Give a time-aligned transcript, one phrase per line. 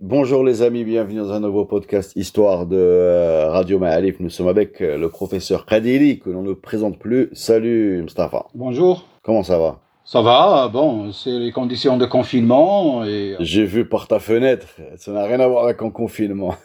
[0.00, 4.18] Bonjour les amis, bienvenue dans un nouveau podcast Histoire de euh, Radio Ma'alif.
[4.18, 7.30] Nous sommes avec euh, le professeur Kadili que l'on ne présente plus.
[7.32, 8.46] Salut Mustafa.
[8.54, 9.06] Bonjour.
[9.22, 9.83] Comment ça va?
[10.06, 13.36] Ça va, bon, c'est les conditions de confinement et...
[13.40, 16.54] J'ai vu par ta fenêtre, ça n'a rien à voir avec un confinement.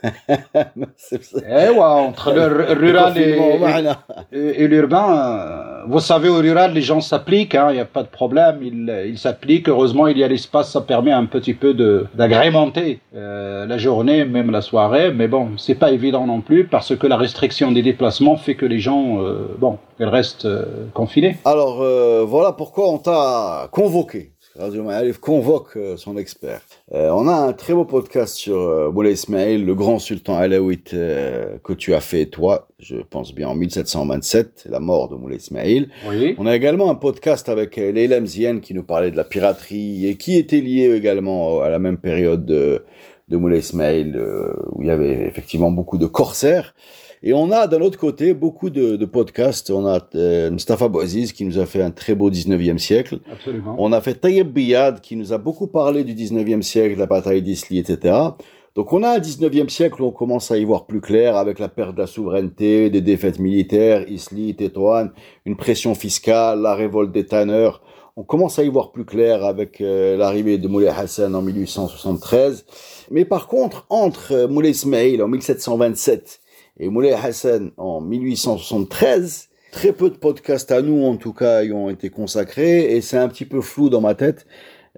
[1.50, 4.00] Eh ouais, entre le rural Le et, voilà.
[4.32, 8.04] et- et l'urbain, euh, vous savez, au rural, les gens s'appliquent, il n'y a pas
[8.04, 9.70] de problème, ils s'appliquent.
[9.70, 11.74] Heureusement, il y a l'espace, ça permet un petit peu
[12.14, 15.12] d'agrémenter euh, la journée, même la soirée.
[15.14, 18.66] Mais bon, c'est pas évident non plus parce que la restriction des déplacements fait que
[18.66, 21.38] les gens, euh, bon, ils restent euh, confinés.
[21.46, 23.29] Alors euh, voilà pourquoi on t'a
[23.72, 24.34] convoqué.
[24.58, 26.62] Radio Ma'alif convoque euh, son expert.
[26.92, 30.94] Euh, on a un très beau podcast sur euh, Moulay Ismail, le grand sultan alaouite
[30.94, 35.38] euh, que tu as fait toi, je pense bien en 1727, la mort de Moulay
[35.38, 35.90] Ismail.
[36.10, 36.36] Oui.
[36.40, 40.08] On a également un podcast avec euh, Leila Mzienne qui nous parlait de la piraterie
[40.08, 42.84] et qui était lié également à la même période de,
[43.30, 46.74] de Moulay Ismail euh, où il y avait effectivement beaucoup de corsaires.
[47.22, 49.70] Et on a d'un autre côté beaucoup de, de podcasts.
[49.72, 53.20] On a euh, Mustafa Bouaziz qui nous a fait un très beau 19e siècle.
[53.32, 53.76] Absolument.
[53.78, 57.42] On a fait Tayyip Biyad qui nous a beaucoup parlé du 19e siècle, la bataille
[57.42, 58.16] d'Isli, etc.
[58.76, 61.60] Donc on a un 19e siècle où on commence à y voir plus clair avec
[61.60, 65.10] la perte de la souveraineté, des défaites militaires, Isli, Tétouan,
[65.46, 67.82] une pression fiscale, la révolte des tanneurs.
[68.16, 72.66] On commence à y voir plus clair avec euh, l'arrivée de Moulay Hassan en 1873.
[73.12, 76.40] Mais par contre, entre euh, Moulay Ismail en 1727
[76.80, 81.72] et Moulay Hassan en 1873, très peu de podcasts à nous en tout cas y
[81.74, 84.48] ont été consacrés et c'est un petit peu flou dans ma tête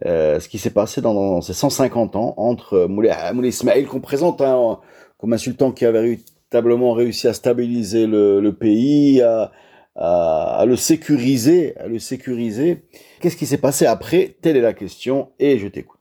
[0.06, 4.00] euh, ce qui s'est passé dans, dans ces 150 ans entre Moulay, Moulay Ismail qu'on
[4.00, 4.80] présente hein,
[5.18, 9.52] comme un sultan qui avait véritablement réussi à stabiliser le, le pays, à,
[9.96, 12.84] à, à le sécuriser, à le sécuriser.
[13.20, 14.36] Qu'est-ce qui s'est passé après?
[14.42, 16.01] Telle est la question et je t'écoute.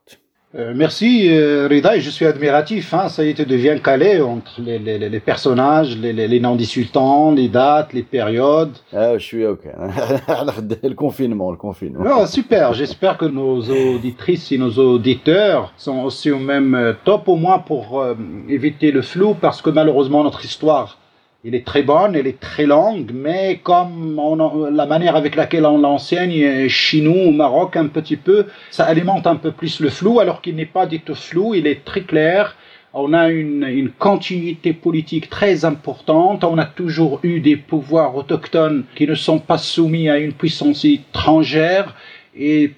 [0.53, 2.93] Euh, merci euh, Rida, et je suis admiratif.
[2.93, 6.39] Hein, ça y est, tu deviens calé entre les, les, les personnages, les, les, les
[6.41, 8.73] noms des sultans, les dates, les périodes.
[8.93, 9.61] Ah, je suis ok.
[10.83, 12.03] le confinement, le confinement.
[12.03, 12.73] Non, super.
[12.73, 17.59] J'espère que nos auditrices et nos auditeurs sont aussi au même euh, top, au moins
[17.59, 18.15] pour euh,
[18.49, 20.97] éviter le flou, parce que malheureusement notre histoire,
[21.43, 25.65] elle est très bonne, elle est très longue, mais comme on la manière avec laquelle
[25.65, 29.89] on l'enseigne chez nous au Maroc un petit peu, ça alimente un peu plus le
[29.89, 32.55] flou, alors qu'il n'est pas du tout flou, il est très clair.
[32.93, 36.43] On a une, une continuité politique très importante.
[36.43, 40.83] On a toujours eu des pouvoirs autochtones qui ne sont pas soumis à une puissance
[40.83, 41.95] étrangère.
[42.37, 42.73] Et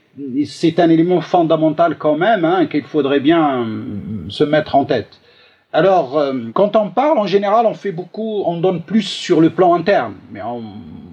[0.46, 3.84] c'est un élément fondamental quand même hein, qu'il faudrait bien euh,
[4.30, 5.20] se mettre en tête.
[5.76, 9.50] Alors, euh, quand on parle, en général, on fait beaucoup, on donne plus sur le
[9.50, 10.62] plan interne, mais on,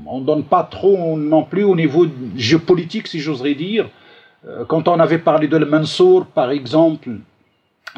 [0.06, 2.06] on donne pas trop non plus au niveau
[2.37, 3.88] géopolitique, si j'oserais dire.
[4.47, 7.09] Euh, Quand on avait parlé de Mansour, par exemple,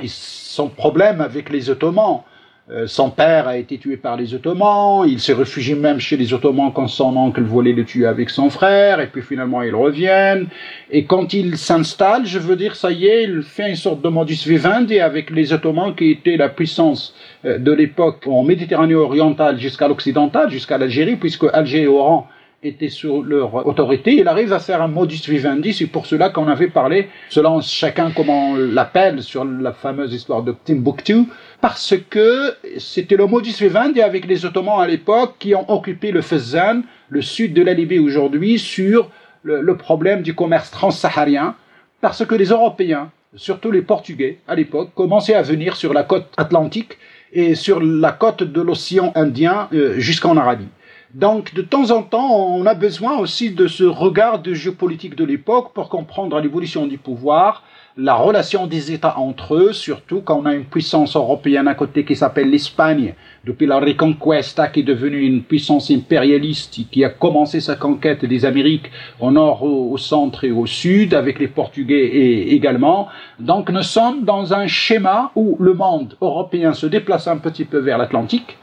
[0.00, 2.22] et son problème avec les Ottomans,
[2.72, 6.32] euh, son père a été tué par les Ottomans, il s'est réfugié même chez les
[6.32, 10.46] Ottomans quand son oncle voulait le tuer avec son frère, et puis finalement ils reviennent.
[10.90, 14.08] Et quand il s'installe, je veux dire, ça y est, il fait une sorte de
[14.08, 19.58] modus vivendi avec les Ottomans qui étaient la puissance euh, de l'époque en Méditerranée orientale
[19.58, 22.26] jusqu'à l'occidentale, jusqu'à l'Algérie, puisque Alger et Oran
[22.62, 24.14] étaient sous leur autorité.
[24.14, 28.12] Il arrive à faire un modus vivendi, c'est pour cela qu'on avait parlé, selon chacun
[28.14, 31.24] comment on l'appelle, sur la fameuse histoire de Timbuktu,
[31.62, 36.20] parce que c'était le modus vivendi avec les Ottomans à l'époque qui ont occupé le
[36.20, 39.08] Fezzan, le sud de la Libye aujourd'hui, sur
[39.44, 41.54] le, problème du commerce transsaharien,
[42.00, 46.26] parce que les Européens, surtout les Portugais à l'époque, commençaient à venir sur la côte
[46.36, 46.98] atlantique
[47.32, 50.68] et sur la côte de l'océan Indien euh, jusqu'en Arabie.
[51.14, 55.24] Donc, de temps en temps, on a besoin aussi de ce regard de géopolitique de
[55.24, 57.62] l'époque pour comprendre l'évolution du pouvoir,
[57.96, 62.04] la relation des États entre eux, surtout quand on a une puissance européenne à côté
[62.04, 67.60] qui s'appelle l'Espagne, depuis la Reconquista, qui est devenue une puissance impérialiste, qui a commencé
[67.60, 68.90] sa conquête des Amériques
[69.20, 73.08] au nord, au, centre et au sud, avec les Portugais et, également.
[73.38, 77.78] Donc, nous sommes dans un schéma où le monde européen se déplace un petit peu
[77.78, 78.56] vers l'Atlantique,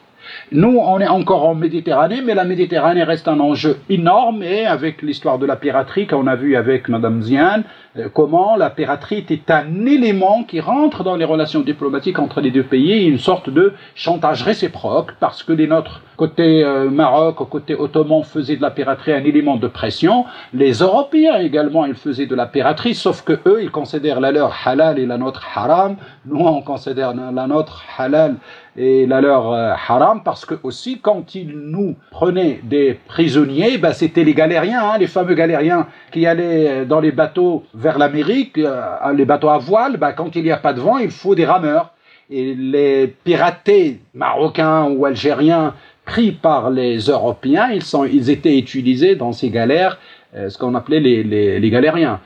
[0.51, 5.03] Nous, on est encore en Méditerranée, mais la Méditerranée reste un enjeu énorme et avec
[5.03, 7.63] l'histoire de la piraterie qu'on a vu avec Madame Ziane,
[7.97, 12.49] euh, comment la piraterie est un élément qui rentre dans les relations diplomatiques entre les
[12.49, 17.75] deux pays, une sorte de chantage réciproque, parce que les nôtres, côté euh, Maroc, côté
[17.75, 20.25] ottoman, faisaient de la piraterie un élément de pression.
[20.55, 24.55] Les Européens également, ils faisaient de la piraterie, sauf que eux, ils considèrent la leur
[24.65, 25.95] halal et la nôtre haram.
[26.25, 28.37] Nous, on considère la nôtre halal
[28.79, 33.91] et la leur euh, haram parce que aussi quand ils nous prenaient des prisonniers, ben,
[33.91, 39.13] c'était les galériens, hein, les fameux galériens qui allaient dans les bateaux vers l'Amérique, euh,
[39.13, 41.45] les bateaux à voile, ben, quand il n'y a pas de vent, il faut des
[41.45, 41.91] rameurs.
[42.31, 45.73] Et les piratés marocains ou algériens
[46.05, 49.99] pris par les Européens, ils, sont, ils étaient utilisés dans ces galères,
[50.35, 52.21] euh, ce qu'on appelait les, les galériens.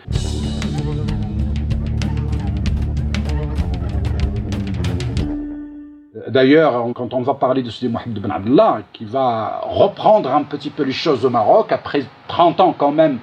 [6.34, 10.72] D'ailleurs, quand on va parler de Sidi Mohamed Ben Abdallah, qui va reprendre un petit
[10.72, 13.20] peu les choses au Maroc, après 30 ans quand même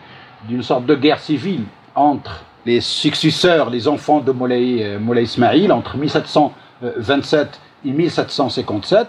[0.48, 1.64] d'une sorte de guerre civile
[1.96, 5.26] entre les successeurs, les enfants de Moulay, euh, Moulay
[5.72, 9.08] entre 1727 et 1757,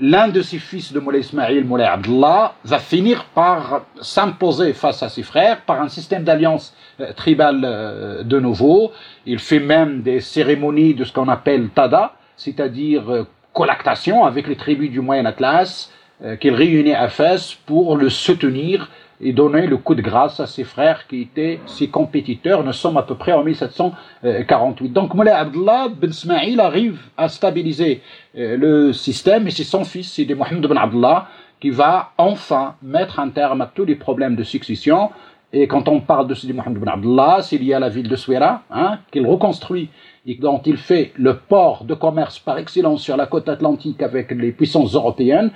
[0.00, 5.08] l'un de ses fils de Moulay Ismail, Moulay Abdallah, va finir par s'imposer face à
[5.08, 8.92] ses frères par un système d'alliance euh, tribale euh, de nouveau.
[9.26, 14.56] Il fait même des cérémonies de ce qu'on appelle Tada, c'est-à-dire euh, collectation avec les
[14.56, 15.90] tribus du Moyen Atlas,
[16.24, 18.90] euh, qu'il réunit à Fès pour le soutenir
[19.20, 22.64] et donner le coup de grâce à ses frères qui étaient ses compétiteurs.
[22.64, 24.92] Nous sommes à peu près en 1748.
[24.92, 28.02] Donc Moulay Abdullah ben Ismail arrive à stabiliser
[28.36, 31.28] euh, le système et c'est son fils, c'est Mohamed ben Abdullah,
[31.60, 35.10] qui va enfin mettre un terme à tous les problèmes de succession.
[35.52, 38.16] Et quand on parle de Sidi Mohamed ben Abdullah, c'est lié à la ville de
[38.16, 39.90] Souera, hein, qu'il reconstruit
[40.26, 44.30] et dont il fait le port de commerce par excellence sur la côte atlantique avec
[44.30, 45.50] les puissances européennes,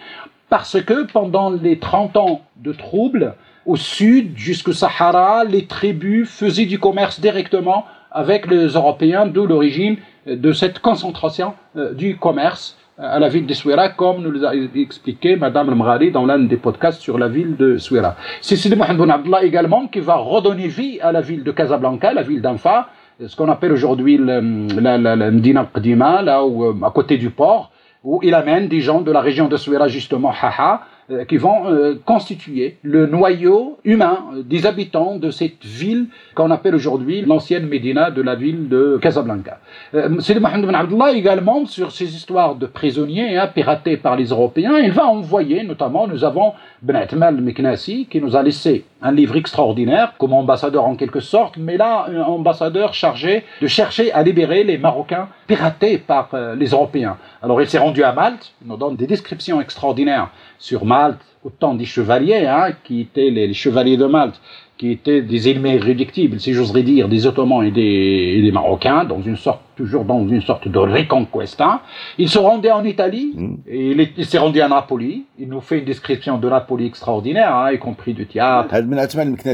[0.49, 3.35] parce que pendant les 30 ans de troubles,
[3.65, 9.97] au sud, jusqu'au Sahara, les tribus faisaient du commerce directement avec les Européens, d'où l'origine
[10.27, 14.53] de cette concentration euh, du commerce euh, à la ville de Souera, comme nous l'a
[14.55, 18.17] expliqué Madame Mrari dans l'un des podcasts sur la ville de Souera.
[18.41, 22.23] C'est Sidi Mohamed Abdallah également qui va redonner vie à la ville de Casablanca, la
[22.23, 22.89] ville d'Anfa,
[23.25, 27.71] ce qu'on appelle aujourd'hui la, la, la Qdima, là où, euh, à côté du port,
[28.05, 31.69] où il amène des gens de la région de Souera, justement, Haha, euh, qui vont
[31.69, 38.11] euh, constituer le noyau humain des habitants de cette ville qu'on appelle aujourd'hui l'ancienne Médina
[38.11, 39.61] de la ville de Casablanca.
[39.95, 44.31] Euh, Sidi Mohamed Ben Abdullah également, sur ces histoires de prisonniers hein, piratés par les
[44.31, 49.13] Européens, il va envoyer, notamment, nous avons Ben Atmal Meknassi, qui nous a laissé un
[49.13, 54.23] livre extraordinaire, comme ambassadeur en quelque sorte, mais là, un ambassadeur chargé de chercher à
[54.23, 57.17] libérer les Marocains piratés par les Européens.
[57.43, 61.75] Alors il s'est rendu à Malte, il nous donne des descriptions extraordinaires sur Malte, autant
[61.75, 64.41] des chevaliers, hein, qui étaient les, chevaliers de Malte,
[64.79, 69.23] qui étaient des ennemis irréductibles, si j'oserais dire, des Ottomans et des, des, Marocains, dans
[69.23, 71.81] une sorte, toujours dans une sorte de reconquesta.
[72.19, 73.55] Il se rendait en Italie, mm.
[73.67, 75.25] et il, s'est rendu à Napoli.
[75.39, 78.75] Il nous fait une description de Napoli extraordinaire, hein, y compris du théâtre.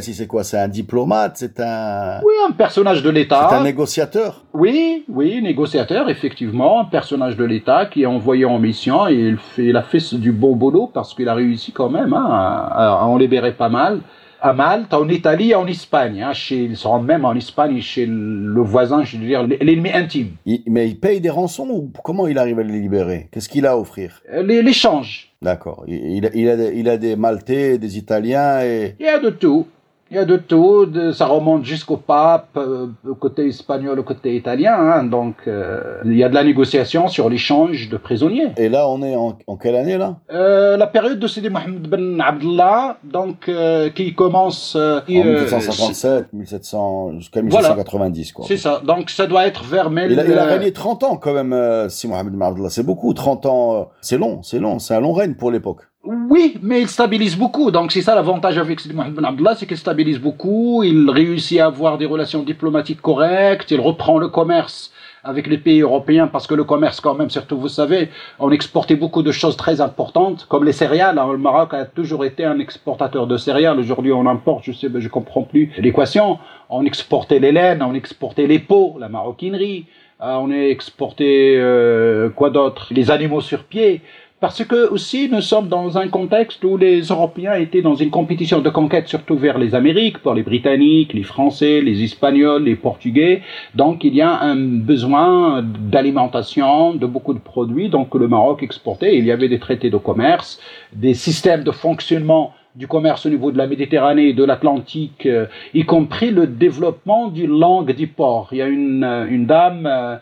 [0.00, 0.42] c'est quoi?
[0.42, 1.36] C'est un diplomate?
[1.36, 2.18] C'est un...
[2.24, 3.46] Oui, un personnage de l'État.
[3.48, 4.42] C'est un négociateur?
[4.52, 6.80] Oui, oui, négociateur, effectivement.
[6.80, 10.14] Un personnage de l'État qui est envoyé en mission, et il, fait, il a fait
[10.14, 13.68] du beau boulot, parce qu'il a réussi quand même hein, à, à en libérer pas
[13.68, 14.00] mal
[14.42, 16.20] à Malte, en Italie, en Espagne.
[16.22, 20.32] Hein, chez, ils sont même en Espagne, chez le voisin, je veux dire, l'ennemi intime.
[20.66, 23.28] mais il paye des rançons ou comment il arrive à les libérer?
[23.30, 24.20] Qu'est-ce qu'il a à offrir?
[24.32, 25.32] Euh, L'échange.
[25.40, 25.84] D'accord.
[25.86, 28.96] Il, il, a, il a des Maltais, des Italiens et...
[28.98, 29.66] Il y a de tout.
[30.12, 32.88] Il y a de tout, ça remonte jusqu'au pape, euh,
[33.18, 34.74] côté espagnol, au côté italien.
[34.74, 38.48] Hein, donc, euh, il y a de la négociation sur l'échange de prisonniers.
[38.58, 40.16] Et là, on est en, quelle année là?
[40.30, 43.50] Euh, La période de Sidi Mohamed Ben Abdullah, donc
[43.94, 48.44] qui commence en 1757, 1700 jusqu'à 1790 quoi.
[48.46, 48.82] C'est ça.
[48.84, 49.90] Donc ça doit être vers.
[49.90, 52.68] Il a, il a régné 30 ans quand même, Sidi Mohamed Ben Abdullah.
[52.68, 53.88] C'est beaucoup, 30 ans.
[54.02, 55.80] c'est long, c'est long, c'est un long règne pour l'époque.
[56.04, 57.70] Oui, mais il stabilise beaucoup.
[57.70, 60.82] Donc c'est ça l'avantage avec Sidi Mohamed Ben Abdallah, c'est qu'il stabilise beaucoup.
[60.82, 63.70] Il réussit à avoir des relations diplomatiques correctes.
[63.70, 64.92] Il reprend le commerce
[65.22, 68.08] avec les pays européens parce que le commerce quand même, surtout vous savez,
[68.40, 71.20] on exportait beaucoup de choses très importantes comme les céréales.
[71.30, 73.78] Le Maroc a toujours été un exportateur de céréales.
[73.78, 76.38] Aujourd'hui on importe, je sais, je comprends plus l'équation.
[76.68, 79.86] On exportait les laines, on exportait les peaux, la maroquinerie.
[80.20, 82.88] Euh, on a exporté euh, quoi d'autre?
[82.90, 84.02] Les animaux sur pied
[84.42, 88.58] parce que aussi nous sommes dans un contexte où les Européens étaient dans une compétition
[88.58, 93.42] de conquête surtout vers les Amériques, pour les Britanniques, les Français, les Espagnols, les Portugais.
[93.76, 99.16] Donc il y a un besoin d'alimentation, de beaucoup de produits, donc le Maroc exportait.
[99.16, 100.60] Il y avait des traités de commerce,
[100.92, 105.46] des systèmes de fonctionnement du commerce au niveau de la Méditerranée et de l'Atlantique, euh,
[105.72, 108.48] y compris le développement du langue du port.
[108.50, 110.16] Il y a une, euh, une dame euh,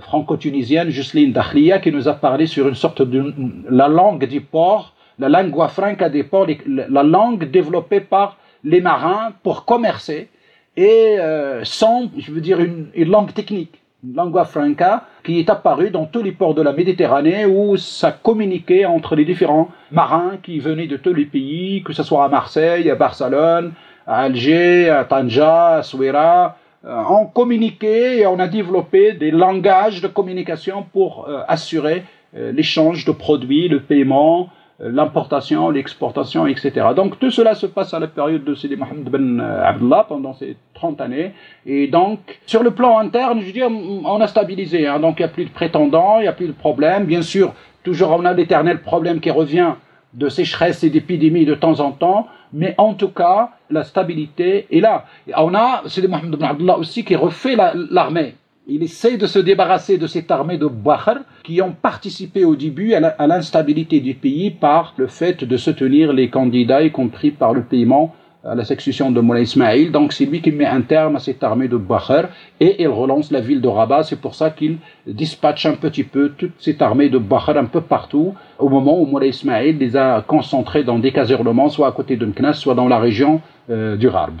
[0.00, 3.34] franco-tunisienne, Jocelyne Dakhlia, qui nous a parlé sur une sorte de
[3.68, 9.32] la langue du port, la lingua franca des ports, la langue développée par les marins
[9.42, 10.28] pour commercer
[10.76, 15.48] et euh, sans, je veux dire, une, une, langue technique, une lingua franca, qui est
[15.48, 20.38] apparue dans tous les ports de la Méditerranée où ça communiquait entre les différents marins
[20.42, 23.72] qui venaient de tous les pays, que ce soit à Marseille, à Barcelone,
[24.06, 30.00] à Alger, à Tanja, à Souira, euh, on communiquait et on a développé des langages
[30.00, 32.04] de communication pour euh, assurer
[32.36, 34.50] euh, l'échange de produits, le paiement,
[34.80, 36.88] l'importation, l'exportation, etc.
[36.96, 40.56] Donc tout cela se passe à la période de Sidi Mohamed Ben Abdullah pendant ces
[40.74, 41.32] 30 années.
[41.64, 44.88] Et donc sur le plan interne, je veux dire, on a stabilisé.
[44.88, 44.98] Hein.
[44.98, 47.04] donc il n'y a plus de prétendants, il n'y a plus de problèmes.
[47.04, 49.74] Bien sûr, toujours on a l'éternel problème qui revient
[50.14, 54.80] de sécheresse et d'épidémie de temps en temps, mais en tout cas, la stabilité est
[54.80, 55.04] là.
[55.36, 57.56] On a c'est Mohamed ibn Abdullah aussi qui refait
[57.90, 58.34] l'armée.
[58.66, 62.94] il essaie de se débarrasser de cette armée de Bahr qui ont participé au début
[62.94, 67.62] à l'instabilité du pays par le fait de soutenir les candidats, y compris par le
[67.62, 69.90] paiement à la succession de Moulay Ismail.
[69.90, 72.28] Donc c'est lui qui met un terme à cette armée de Bahr
[72.60, 74.02] et il relance la ville de Rabat.
[74.02, 77.80] C'est pour ça qu'il dispatche un petit peu toute cette armée de Bahr un peu
[77.80, 82.16] partout au moment où Moulay Ismail les a concentrés dans des casernements, soit à côté
[82.16, 84.34] de Mknas, soit dans la région euh, du Rarb.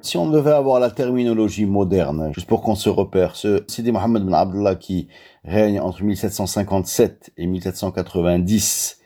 [0.00, 4.22] Si on devait avoir la terminologie moderne, juste pour qu'on se repère, ce Sidi Mohamed
[4.22, 5.08] bin Abdullah qui
[5.44, 9.00] règne entre 1757 et 1790,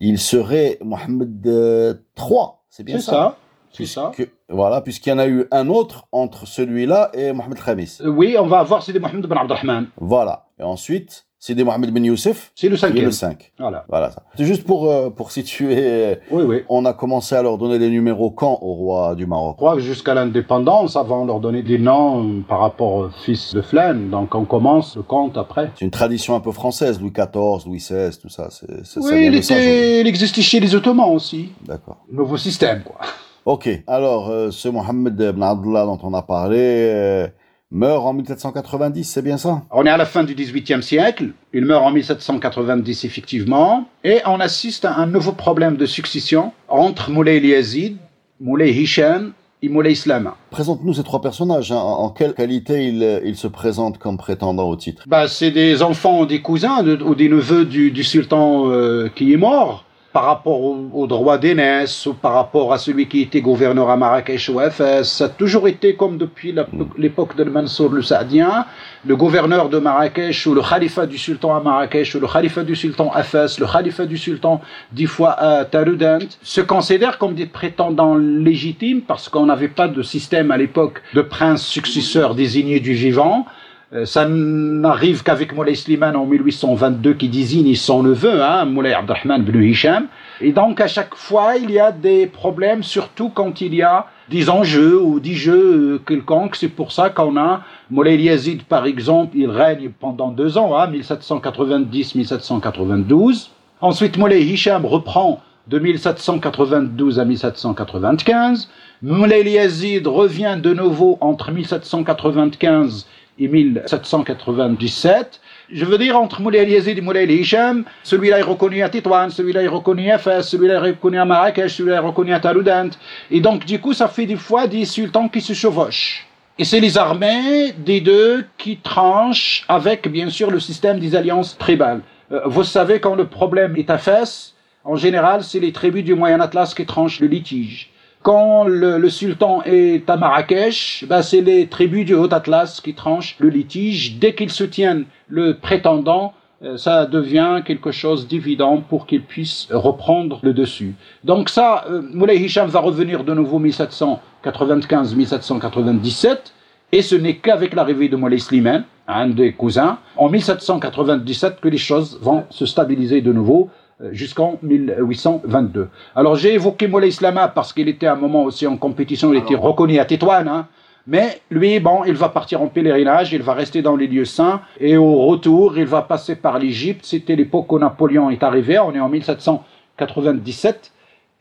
[0.00, 3.36] il serait Mohamed III, c'est bien ça
[3.70, 4.12] C'est ça.
[4.48, 7.98] Voilà, puisqu'il y en a eu un autre entre celui-là et Mohamed Khamis.
[8.00, 9.88] Euh, oui, on va avoir Sidi Mohamed bin Abdelrahman.
[9.98, 10.46] Voilà.
[10.58, 12.52] Et ensuite, Sidi Mohamed bin Youssef.
[12.54, 13.04] C'est le cinquième.
[13.04, 13.52] le 5.
[13.58, 13.84] Voilà.
[13.90, 14.22] Voilà ça.
[14.34, 16.16] C'est juste pour, euh, pour situer.
[16.30, 16.62] Oui, oui.
[16.70, 19.56] On a commencé à leur donner des numéros quand au roi du Maroc?
[19.58, 23.52] Je crois que jusqu'à l'indépendance, avant leur donner des noms euh, par rapport au fils
[23.52, 24.08] de Flaine.
[24.08, 25.70] Donc on commence le compte après.
[25.74, 28.48] C'est une tradition un peu française, Louis XIV, Louis XVI, tout ça.
[28.48, 28.66] C'est,
[29.00, 31.50] oui, ça il, était, il existait chez les Ottomans aussi.
[31.66, 31.98] D'accord.
[32.10, 32.96] Nouveau système, quoi.
[33.44, 33.68] Ok.
[33.86, 37.28] Alors, euh, ce Mohamed Ben Abdullah dont on a parlé
[37.74, 39.62] meurt en 1790, c'est bien ça?
[39.70, 44.40] On est à la fin du XVIIIe siècle, il meurt en 1790 effectivement, et on
[44.40, 47.96] assiste à un nouveau problème de succession entre Moulay Yazid,
[48.40, 50.36] Moulay Hisham et Moulay Islama.
[50.50, 51.76] Présente-nous ces trois personnages, hein.
[51.76, 55.02] en quelle qualité ils, se présentent comme prétendants au titre?
[55.08, 59.83] Bah, C'est des enfants, des cousins ou des neveux du, sultan euh, qui est mort
[60.14, 64.48] par rapport au, droit d'aînesse ou par rapport à celui qui était gouverneur à Marrakech
[64.48, 65.02] ou à Fès.
[65.02, 66.54] Ça a toujours été comme depuis
[66.96, 68.64] l'époque de Mansour le Saadien,
[69.04, 72.76] le gouverneur de Marrakech ou le khalifa du sultan à Marrakech ou le khalifa du
[72.76, 74.60] sultan à Fès, le khalifa du sultan
[74.92, 80.02] dix fois à Tarudant, se considèrent comme des prétendants légitimes parce qu'on n'avait pas de
[80.02, 83.46] système à l'époque de prince successeur désigné du vivant.
[83.94, 89.44] Euh, ça n'arrive qu'avec Moulay Slimane en 1822 qui désigne son neveu, hein, Moulay Abdelrahman
[89.44, 90.08] bin Hisham.
[90.40, 94.06] Et donc à chaque fois, il y a des problèmes, surtout quand il y a
[94.28, 96.56] des enjeux ou des jeux quelconques.
[96.56, 100.90] C'est pour ça qu'on a Moulay Yazid, par exemple, il règne pendant deux ans, hein,
[100.90, 103.50] 1790-1792.
[103.80, 108.68] Ensuite, Moulay Hisham reprend de 1792 à 1795.
[109.02, 113.06] Moulay Yazid revient de nouveau entre 1795
[113.38, 115.40] et 1797.
[115.72, 119.62] Je veux dire, entre Moulay Yazid et Moulay Hisham, celui-là est reconnu à Tétouan, celui-là
[119.62, 122.90] est reconnu à Fès, celui-là est reconnu à Marrakech, celui-là est reconnu à Taroudant.
[123.30, 126.26] Et donc, du coup, ça fait des fois des sultans qui se chevauchent.
[126.58, 131.58] Et c'est les armées des deux qui tranchent avec, bien sûr, le système des alliances
[131.58, 132.02] tribales.
[132.30, 136.14] Euh, vous savez, quand le problème est à Fès, en général, c'est les tribus du
[136.14, 137.90] Moyen Atlas qui tranchent le litige.
[138.24, 143.50] Quand le, sultan est à Marrakech, bah, c'est les tribus du Haut-Atlas qui tranchent le
[143.50, 144.18] litige.
[144.18, 150.40] Dès qu'ils soutiennent le prétendant, euh, ça devient quelque chose d'évident pour qu'il puisse reprendre
[150.42, 150.94] le dessus.
[151.22, 156.54] Donc ça, euh, Moulay Hisham va revenir de nouveau 1795-1797,
[156.92, 161.76] et ce n'est qu'avec l'arrivée de Moulay Slimane, un des cousins, en 1797 que les
[161.76, 163.68] choses vont se stabiliser de nouveau
[164.10, 165.88] jusqu'en 1822.
[166.16, 169.38] Alors j'ai évoqué Moulay Islama parce qu'il était à un moment aussi en compétition, il
[169.38, 170.66] était reconnu à Tétouan, hein.
[171.06, 174.62] Mais lui, bon, il va partir en pèlerinage, il va rester dans les lieux saints,
[174.80, 177.04] et au retour, il va passer par l'Égypte.
[177.04, 180.92] C'était l'époque où Napoléon est arrivé, on est en 1797,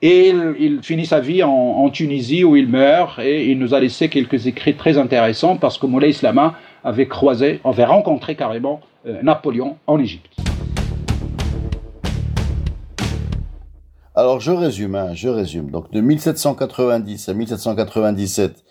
[0.01, 4.09] et il, finit sa vie en, Tunisie où il meurt, et il nous a laissé
[4.09, 9.77] quelques écrits très intéressants parce que Moulay Islama avait croisé, avait rencontré carrément euh, Napoléon
[9.87, 10.52] en Égypte.
[14.15, 15.71] Alors je résume, hein, je résume.
[15.71, 18.63] Donc de 1790 à 1797,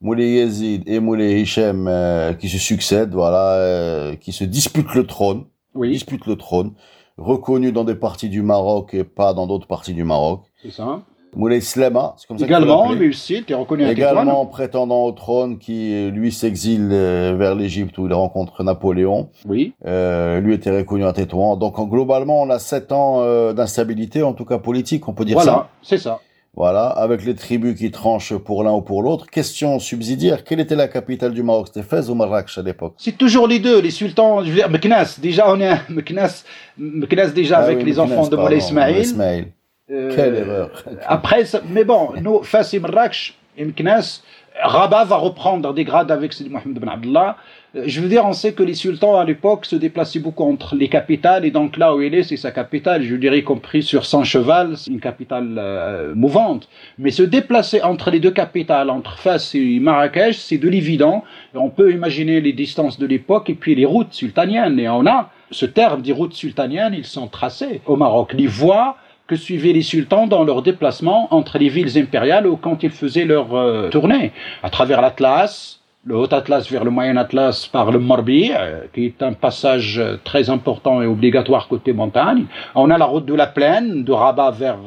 [0.00, 5.06] Moulay Yazid et Moulay Hichem euh, qui se succèdent, voilà, euh, qui se disputent le
[5.06, 5.90] trône, oui.
[5.90, 6.74] disputent le trône,
[7.16, 10.42] reconnus dans des parties du Maroc et pas dans d'autres parties du Maroc.
[10.62, 11.02] C'est ça.
[11.36, 16.10] Moulay Slema, c'est comme ça Également, lui aussi, était reconnu Également prétendant au trône qui,
[16.10, 19.28] lui, s'exile euh, vers l'Égypte où il rencontre Napoléon.
[19.46, 19.74] Oui.
[19.86, 21.56] Euh, lui était reconnu à Tétouan.
[21.56, 23.22] Donc, globalement, on a sept ans
[23.52, 25.44] d'instabilité, en tout cas politique, on peut dire ça.
[25.44, 26.20] Voilà, c'est ça.
[26.56, 29.26] Voilà, avec les tribus qui tranchent pour l'un ou pour l'autre.
[29.26, 31.66] Question subsidiaire, quelle était la capitale du Maroc?
[31.66, 32.94] C'était Fès ou Marrakech à l'époque?
[32.96, 36.44] C'est toujours les deux, les sultans, je veux dire, Meknas, déjà on est Meknas,
[36.78, 39.52] Meknas déjà ah avec les enfants de Moulay Ismail.
[39.90, 40.70] Euh, quelle erreur.
[41.06, 44.22] Après, mais bon, nous, et Marrakech et Meknas,
[44.62, 47.36] Rabat va reprendre des grades avec Sidi Mohamed Ben Abdullah.
[47.76, 50.74] Euh, je veux dire, on sait que les sultans à l'époque se déplaçaient beaucoup entre
[50.74, 53.82] les capitales, et donc là où il est, c'est sa capitale, je dirais, y compris
[53.82, 56.66] sur son cheval, c'est une capitale euh, mouvante.
[56.98, 61.24] Mais se déplacer entre les deux capitales, entre Fès et Marrakech, c'est de l'évident.
[61.54, 64.80] On peut imaginer les distances de l'époque et puis les routes sultaniennes.
[64.80, 68.32] Et on a ce terme des routes sultaniennes, ils sont tracés au Maroc.
[68.32, 72.82] Les voies que suivaient les sultans dans leurs déplacements entre les villes impériales ou quand
[72.82, 77.66] ils faisaient leur euh, tournée, à travers l'Atlas, le Haut Atlas vers le Moyen Atlas
[77.66, 82.44] par le Morbi, euh, qui est un passage euh, très important et obligatoire côté montagne.
[82.74, 84.78] On a la route de la plaine, de Rabat vers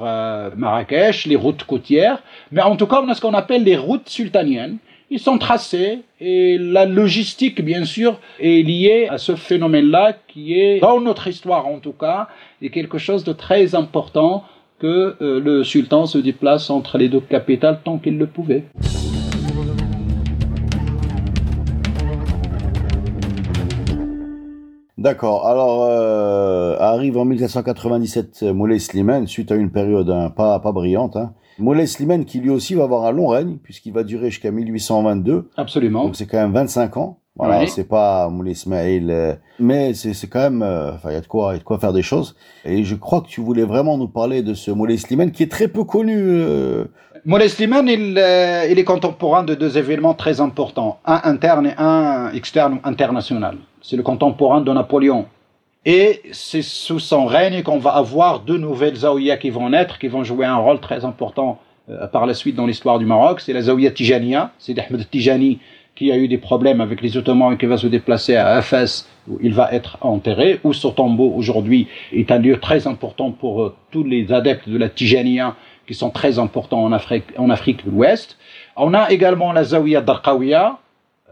[0.55, 4.07] Marrakech, les routes côtières, mais en tout cas on a ce qu'on appelle les routes
[4.07, 4.77] sultaniennes,
[5.09, 10.79] ils sont tracés et la logistique, bien sûr, est liée à ce phénomène-là qui est,
[10.79, 12.27] dans notre histoire en tout cas,
[12.73, 14.43] quelque chose de très important
[14.79, 18.65] que euh, le sultan se déplace entre les deux capitales tant qu'il le pouvait.
[24.97, 25.47] D'accord.
[25.47, 31.15] Alors, euh, arrive en 1497 Moulay Slimane, suite à une période hein, pas, pas brillante.
[31.15, 31.31] Hein.
[31.59, 35.49] Moulay Slimane qui lui aussi va avoir un long règne, puisqu'il va durer jusqu'à 1822.
[35.57, 36.05] Absolument.
[36.05, 37.19] Donc c'est quand même 25 ans.
[37.37, 41.21] Voilà, c'est pas Moulay Ismail, euh, mais c'est quand même, euh, enfin, il y a
[41.21, 42.35] de quoi, y a de quoi faire des choses.
[42.65, 45.51] Et je crois que tu voulais vraiment nous parler de ce Moulay Slimane qui est
[45.51, 46.17] très peu connu.
[46.17, 46.85] Euh...
[47.25, 51.73] Moulay Slimane, il, euh, il, est contemporain de deux événements très importants, un interne et
[51.77, 53.57] un externe international.
[53.81, 55.25] C'est le contemporain de Napoléon.
[55.85, 60.07] Et c'est sous son règne qu'on va avoir deux nouvelles Zawiya qui vont naître, qui
[60.07, 61.59] vont jouer un rôle très important
[61.89, 63.39] euh, par la suite dans l'histoire du Maroc.
[63.39, 65.59] C'est la Zawiya Tijaniya, c'est Ahmed Tijani
[65.97, 69.09] qui a eu des problèmes avec les Ottomans et qui va se déplacer à Fès
[69.27, 73.63] où il va être enterré, où son tombeau aujourd'hui est un lieu très important pour
[73.63, 75.55] euh, tous les adeptes de la Tijaniya
[75.87, 78.37] qui sont très importants en Afrique, en Afrique de l'Ouest.
[78.75, 80.77] On a également la Zawiya Darqawiya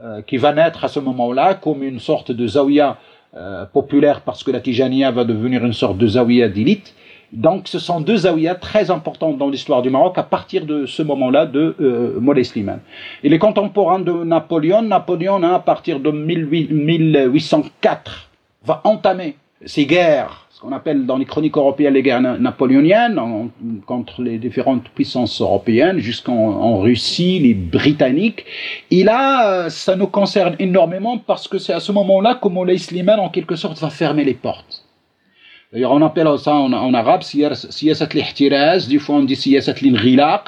[0.04, 2.98] euh, qui va naître à ce moment-là comme une sorte de Zawiya
[3.38, 6.96] euh, populaire parce que la Tijaniya va devenir une sorte de zawiya d'élite.
[7.34, 11.02] Donc ce sont deux zawiyas très importants dans l'histoire du Maroc à partir de ce
[11.02, 12.80] moment-là de euh, Moulay Slimane.
[13.24, 18.30] Et les contemporains de Napoléon, Napoléon hein, à partir de 1804
[18.64, 23.20] va entamer ses guerres qu'on appelle dans les chroniques européennes les guerres napoléoniennes
[23.86, 28.46] contre les différentes puissances européennes jusqu'en Russie, les Britanniques.
[28.90, 33.20] Et là, ça nous concerne énormément parce que c'est à ce moment-là que Moulay Slimane,
[33.20, 34.84] en quelque sorte, va fermer les portes.
[35.72, 40.46] D'ailleurs, on appelle ça en, en arabe siyasat l'ihtiraz, du fois on dit siyasat l'inghilaq,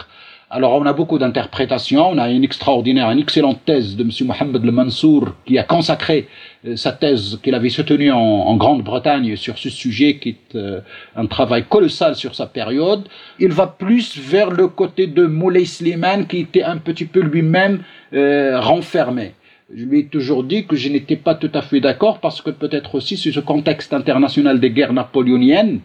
[0.50, 4.12] alors on a beaucoup d'interprétations, on a une extraordinaire, une excellente thèse de M.
[4.28, 6.30] Mohamed Le Mansour qui a consacré
[6.66, 10.80] euh, sa thèse qu'il avait soutenue en, Grande-Bretagne sur ce sujet qui est euh,
[11.18, 13.04] un travail colossal sur sa période.
[13.40, 17.84] Il va plus vers le côté de Moulay Slimane qui était un petit peu lui-même
[18.14, 19.34] euh, renfermé.
[19.76, 22.52] Je lui ai toujours dit que je n'étais pas tout à fait d'accord parce que
[22.52, 25.82] peut-être aussi c'est ce contexte international des guerres napoléoniennes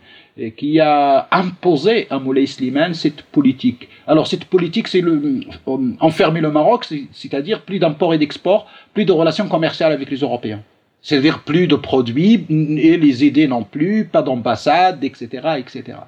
[0.56, 3.88] qui a imposé à Moulay Slimane cette politique.
[4.06, 9.04] Alors cette politique, c'est le, euh, enfermer le Maroc, c'est-à-dire plus d'import et d'export, plus
[9.04, 10.62] de relations commerciales avec les Européens.
[11.02, 15.26] C'est-à-dire plus de produits et les aider non plus, pas d'ambassade, etc.,
[15.58, 15.98] etc.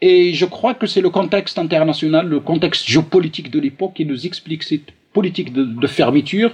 [0.00, 4.26] Et je crois que c'est le contexte international, le contexte géopolitique de l'époque qui nous
[4.26, 6.50] explique cette politique de, fermeture.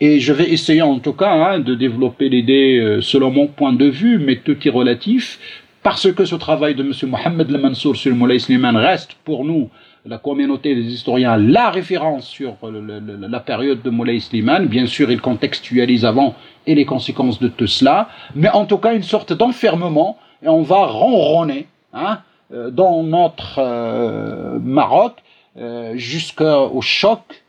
[0.00, 3.72] Et je vais essayer en tout cas hein, de développer l'idée euh, selon mon point
[3.72, 5.38] de vue, mais tout est relatif,
[5.82, 6.92] parce que ce travail de M.
[7.10, 9.68] Mohamed Le Mansour sur Moulay Slimane reste pour nous
[10.04, 14.66] la communauté des historiens la référence sur la période de Moulay Slimane.
[14.66, 16.34] Bien sûr, il contextualise avant
[16.66, 20.62] et les conséquences de tout cela, mais en tout cas une sorte d'enfermement, et on
[20.62, 22.18] va ronronner hein,
[22.52, 25.14] euh, dans notre euh, Maroc
[25.56, 27.42] euh, jusqu'au choc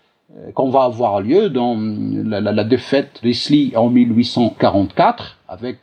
[0.56, 5.78] qu'on va avoir lieu dans la, défaite d'Isli en 1844 avec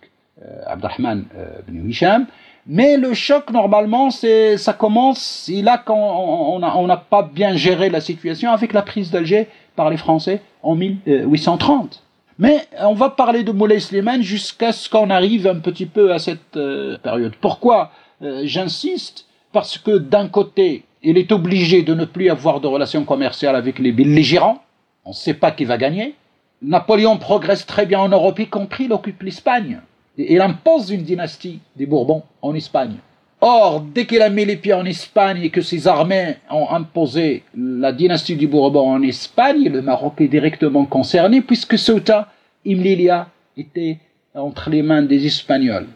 [0.67, 1.25] Abdelrahman
[1.69, 2.27] Ben Hisham,
[2.67, 7.89] mais le choc, normalement, c'est, ça commence, c'est là qu'on n'a on pas bien géré
[7.89, 12.03] la situation avec la prise d'Alger par les Français en 1830.
[12.39, 16.19] Mais on va parler de Moulay Slimane jusqu'à ce qu'on arrive un petit peu à
[16.19, 17.35] cette euh, période.
[17.41, 17.93] Pourquoi?
[18.23, 23.05] Euh, j'insiste Parce que d'un côté, il est obligé de ne plus avoir de relations
[23.05, 24.63] commerciales avec les belligérants.
[25.05, 26.15] On ne sait pas qui va gagner.
[26.63, 29.81] Napoléon progresse très bien en Europe, y compris il occupe l'Espagne
[30.29, 32.97] il impose une dynastie des Bourbons en Espagne.
[33.43, 37.43] Or, dès qu'il a mis les pieds en Espagne et que ses armées ont imposé
[37.57, 42.29] la dynastie du Bourbon en Espagne, le Maroc est directement concerné puisque Ceuta
[42.67, 43.99] et Melilla étaient
[44.35, 45.87] entre les mains des Espagnols.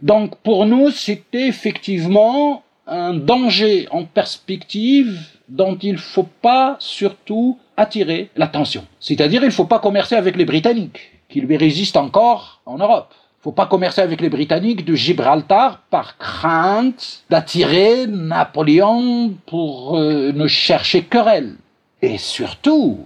[0.00, 5.18] Donc pour nous, c'était effectivement un danger en perspective
[5.48, 8.84] dont il ne faut pas surtout attirer l'attention.
[9.00, 13.12] C'est-à-dire il ne faut pas commercer avec les Britanniques, qui lui résistent encore en Europe
[13.42, 20.46] faut pas commercer avec les Britanniques de Gibraltar par crainte d'attirer Napoléon pour euh, ne
[20.46, 21.56] chercher querelle.
[22.00, 23.00] Et surtout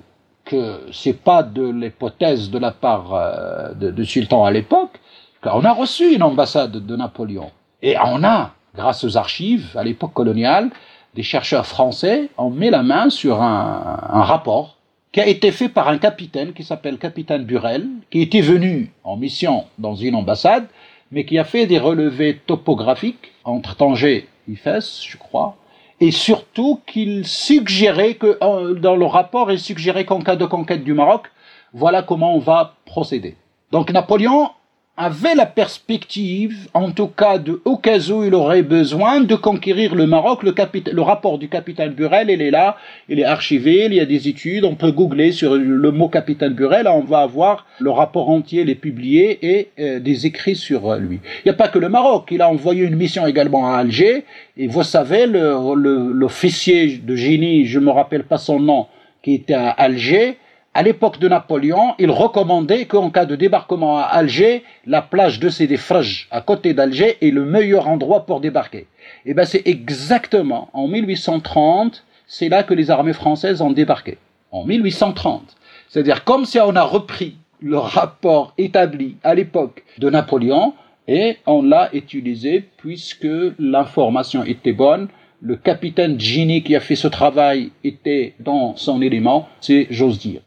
[0.44, 5.00] que c'est pas de l'hypothèse de la part euh, de, Sultan à l'époque
[5.42, 7.50] qu'on a reçu une ambassade de Napoléon.
[7.80, 10.68] Et on a, grâce aux archives à l'époque coloniale,
[11.14, 14.76] des chercheurs français ont mis la main sur un, un rapport
[15.12, 19.16] qui a été fait par un capitaine qui s'appelle capitaine Burel, qui était venu en
[19.16, 20.66] mission dans une ambassade,
[21.10, 25.56] mais qui a fait des relevés topographiques entre Tanger et Fès, je crois,
[26.00, 28.38] et surtout qu'il suggérait que,
[28.74, 31.30] dans le rapport, il suggérait qu'en cas de conquête du Maroc,
[31.72, 33.36] voilà comment on va procéder.
[33.72, 34.50] Donc Napoléon
[34.96, 39.94] avait la perspective, en tout cas de, au cas où il aurait besoin de conquérir
[39.94, 40.54] le Maroc, le,
[40.90, 42.76] le rapport du capitaine Burel, il est là,
[43.10, 46.54] il est archivé, il y a des études, on peut googler sur le mot capitaine
[46.54, 51.20] Burel, on va avoir le rapport entier, les publiés et euh, des écrits sur lui.
[51.44, 54.24] Il n'y a pas que le Maroc, il a envoyé une mission également à Alger,
[54.56, 58.86] et vous savez, l'officier le, de génie, je me rappelle pas son nom,
[59.22, 60.38] qui était à Alger,
[60.76, 65.48] à l'époque de Napoléon, il recommandait qu'en cas de débarquement à Alger, la plage de
[65.48, 68.80] Sédéfraj, à côté d'Alger, est le meilleur endroit pour débarquer.
[69.24, 74.18] Et eh ben c'est exactement en 1830, c'est là que les armées françaises ont débarqué.
[74.52, 75.56] En 1830.
[75.88, 80.74] C'est-à-dire comme si on a repris le rapport établi à l'époque de Napoléon
[81.08, 83.26] et on l'a utilisé puisque
[83.58, 85.08] l'information était bonne,
[85.40, 90.42] le capitaine Gini qui a fait ce travail était dans son élément, c'est j'ose dire.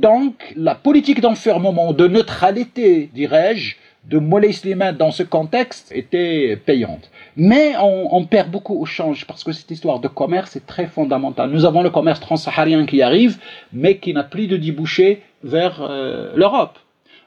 [0.00, 3.76] Donc, la politique d'enfermement, de neutralité, dirais-je,
[4.08, 7.10] de Molay Slimane dans ce contexte était payante.
[7.36, 11.50] Mais on, perd beaucoup au change parce que cette histoire de commerce est très fondamentale.
[11.50, 13.36] Nous avons le commerce transsaharien qui arrive,
[13.74, 16.78] mais qui n'a plus de débouché vers euh, l'Europe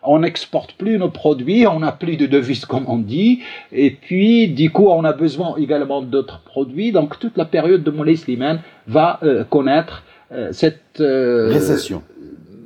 [0.05, 3.39] on n'exporte plus nos produits, on n'a plus de devises comme on dit,
[3.71, 6.91] et puis du coup on a besoin également d'autres produits.
[6.91, 12.03] Donc toute la période de Moulay Slimane va euh, connaître euh, cette récession.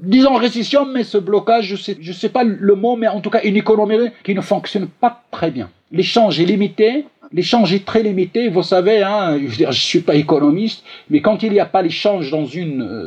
[0.01, 3.29] Disons récession, mais ce blocage, je sais, je sais pas le mot, mais en tout
[3.29, 5.69] cas une économie qui ne fonctionne pas très bien.
[5.91, 8.49] L'échange est limité, l'échange est très limité.
[8.49, 12.31] Vous savez, hein, je, ne suis pas économiste, mais quand il n'y a pas l'échange
[12.31, 12.45] dans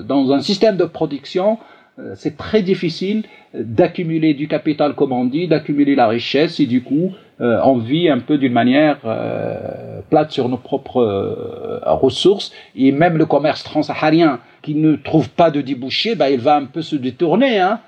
[0.03, 1.59] dans un système de production,
[1.99, 3.25] euh, c'est très difficile
[3.55, 8.09] d'accumuler du capital, comme on dit, d'accumuler la richesse, et du coup, euh, on vit
[8.09, 14.41] un peu d'une manière euh, plate sur nos propres ressources, et même le commerce transsaharien
[14.63, 17.59] qui ne trouve pas de débouché, bah, il va un peu se détourner.
[17.59, 17.81] Hein.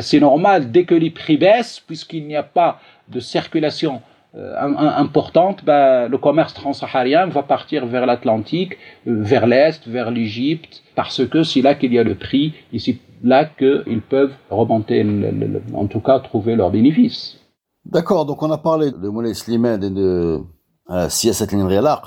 [0.00, 4.02] c'est normal, dès que les prix baissent, puisqu'il n'y a pas de circulation
[4.34, 11.42] importante, bah, le commerce transsaharien va partir vers l'Atlantique, vers l'Est, vers l'Égypte, parce que
[11.42, 15.04] c'est là qu'il y a le prix, ici là qu'ils peuvent remonter,
[15.74, 17.38] en tout cas trouver leurs bénéfices.
[17.88, 20.40] D'accord, donc on a parlé de Moulay Slimane et de
[20.90, 21.46] euh, Siasat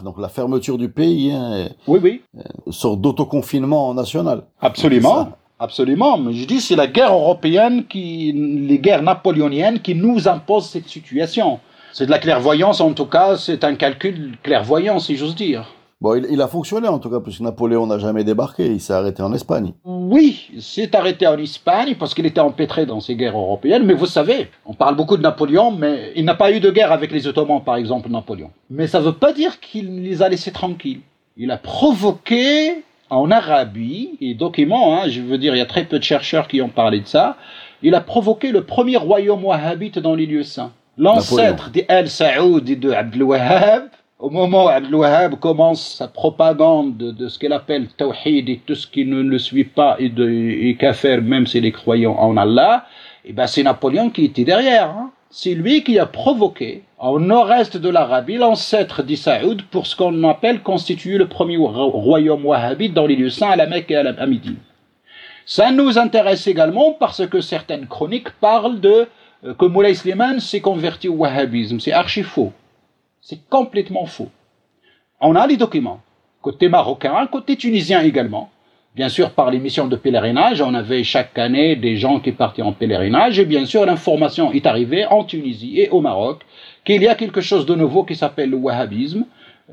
[0.04, 1.32] donc la fermeture du pays.
[1.32, 2.22] Hein, oui, oui.
[2.38, 4.44] Euh, une sorte d'autoconfinement national.
[4.60, 5.30] Absolument.
[5.60, 10.70] Absolument, mais je dis c'est la guerre européenne qui, les guerres napoléoniennes qui nous imposent
[10.70, 11.60] cette situation.
[11.94, 15.68] C'est de la clairvoyance en tout cas, c'est un calcul clairvoyant si j'ose dire.
[16.02, 19.22] Bon, il, a fonctionné en tout cas, puisque Napoléon n'a jamais débarqué, il s'est arrêté
[19.22, 19.74] en Espagne.
[19.86, 23.94] Oui, il s'est arrêté en Espagne parce qu'il était empêtré dans ces guerres européennes, mais
[23.94, 27.12] vous savez, on parle beaucoup de Napoléon, mais il n'a pas eu de guerre avec
[27.12, 28.50] les Ottomans, par exemple, Napoléon.
[28.72, 31.02] Mais ça ne veut pas dire qu'il les a laissés tranquilles.
[31.38, 35.84] Il a provoqué en Arabie, et documents, hein, je veux dire, il y a très
[35.84, 37.38] peu de chercheurs qui ont parlé de ça,
[37.84, 40.72] il a provoqué le premier royaume wahhabite dans les lieux saints.
[40.98, 43.84] L'ancêtre d'Al Saoud et de Abdel Wahhab,
[44.22, 48.86] au moment où Abdel commence sa propagande de, ce qu'elle appelle Tawhid et tout ce
[48.86, 52.86] qui ne le suit pas et, de, et faire même si les croyants en Allah,
[53.26, 54.90] et eh ben c'est Napoléon qui était derrière.
[54.90, 55.12] Hein.
[55.30, 60.62] C'est lui qui a provoqué au nord-est de l'Arabie l'ancêtre d'Issaoud pour ce qu'on appelle
[60.62, 64.26] constituer le premier royaume wahhabite dans les lieux saints à la Mecque et à, la,
[64.28, 64.56] Midi.
[65.46, 69.08] Ça nous intéresse également parce que certaines chroniques parlent de
[69.46, 71.80] euh, que Moulay Slimane s'est converti au wahhabisme.
[71.80, 72.52] C'est archi faux.
[73.24, 74.30] C'est complètement faux.
[75.20, 76.02] On a les documents,
[76.42, 78.50] côté marocain, côté tunisien également.
[78.96, 82.64] Bien sûr, par les missions de pèlerinage, on avait chaque année des gens qui partaient
[82.64, 86.42] en pèlerinage, et bien sûr, l'information est arrivée en Tunisie et au Maroc
[86.84, 89.26] qu'il y a quelque chose de nouveau qui s'appelle le wahhabisme,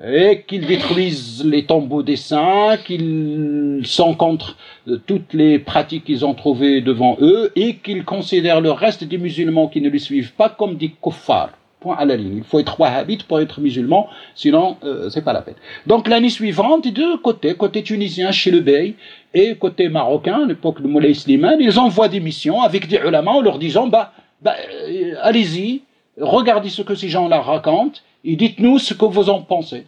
[0.06, 4.56] et qu'ils détruisent les tombeaux des saints, qu'ils sont contre
[5.06, 9.68] toutes les pratiques qu'ils ont trouvées devant eux, et qu'ils considèrent le reste des musulmans
[9.68, 11.57] qui ne les suivent pas comme des kuffars.
[11.80, 12.38] Point à la ligne.
[12.38, 15.54] Il faut être wahhabite pour être musulman, sinon euh, c'est pas la peine.
[15.86, 18.94] Donc l'année suivante, deux côtés, côté tunisien chez le Bey
[19.32, 23.30] et côté marocain, à l'époque de Moulay Slimane, ils envoient des missions avec des ulama
[23.30, 24.12] en leur disant bah,
[24.42, 24.56] bah
[24.88, 25.82] euh, allez-y,
[26.20, 29.86] regardez ce que ces gens-là racontent et dites-nous ce que vous en pensez.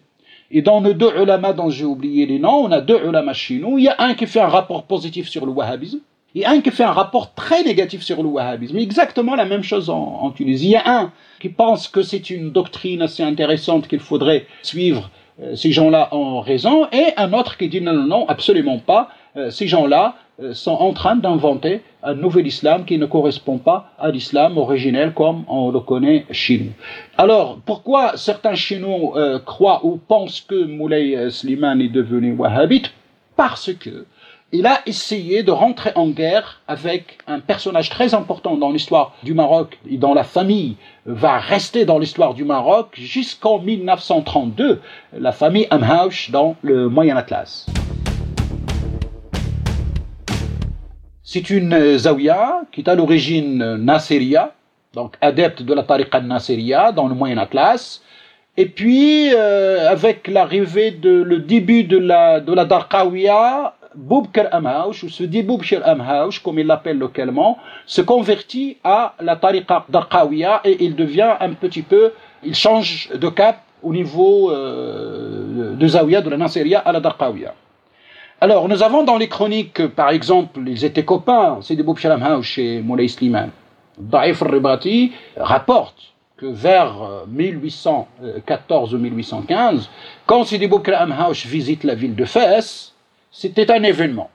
[0.52, 3.58] Et dans nos deux ulama dont j'ai oublié les noms, on a deux ulama chez
[3.58, 3.78] nous.
[3.78, 6.00] Il y a un qui fait un rapport positif sur le wahhabisme
[6.34, 8.78] et un qui fait un rapport très négatif sur le wahhabisme.
[8.78, 10.66] Exactement la même chose en, Tunisie.
[10.66, 15.10] Il y a un qui pense que c'est une doctrine assez intéressante qu'il faudrait suivre.
[15.42, 16.86] Euh, ces gens-là ont raison.
[16.92, 19.08] Et un autre qui dit non, non, non, absolument pas.
[19.36, 23.92] Euh, ces gens-là euh, sont en train d'inventer un nouvel islam qui ne correspond pas
[23.98, 26.72] à l'islam originel comme on le connaît chez nous.
[27.18, 29.14] Alors, pourquoi certains chez nous
[29.44, 32.90] croient ou pensent que Moulay Slimane est devenu wahhabite?
[33.36, 34.06] Parce que
[34.52, 39.32] il a essayé de rentrer en guerre avec un personnage très important dans l'histoire du
[39.32, 44.80] Maroc et dont la famille va rester dans l'histoire du Maroc jusqu'en 1932,
[45.12, 47.66] la famille Amhaush dans le Moyen Atlas.
[51.22, 54.52] C'est une zawiya qui est à l'origine Nasseria,
[54.94, 58.02] donc adepte de la tariqa Nasseria dans le Moyen Atlas.
[58.56, 65.04] Et puis, euh, avec l'arrivée de le début de la, de la Darqawiya, Boubker Amhaush,
[65.04, 70.60] ou se dit Boubker Amhaush, comme il l'appelle localement, se convertit à la tariqa d'Arqawiya
[70.64, 72.12] et il devient un petit peu,
[72.44, 77.54] il change de cap au niveau euh, de Zawiya, de la Nasseria à la Darqawiya.
[78.40, 82.58] Alors, nous avons dans les chroniques, par exemple, ils étaient copains, c'est des Boubker Amhaush
[82.58, 83.50] et Moulay Sliman.
[83.98, 86.94] Daif al-Ribati rapporte que vers
[87.28, 89.90] 1814 ou 1815,
[90.24, 92.94] quand Sidi Boubker Amhaush visite la ville de Fès,
[93.30, 94.30] c'était un événement.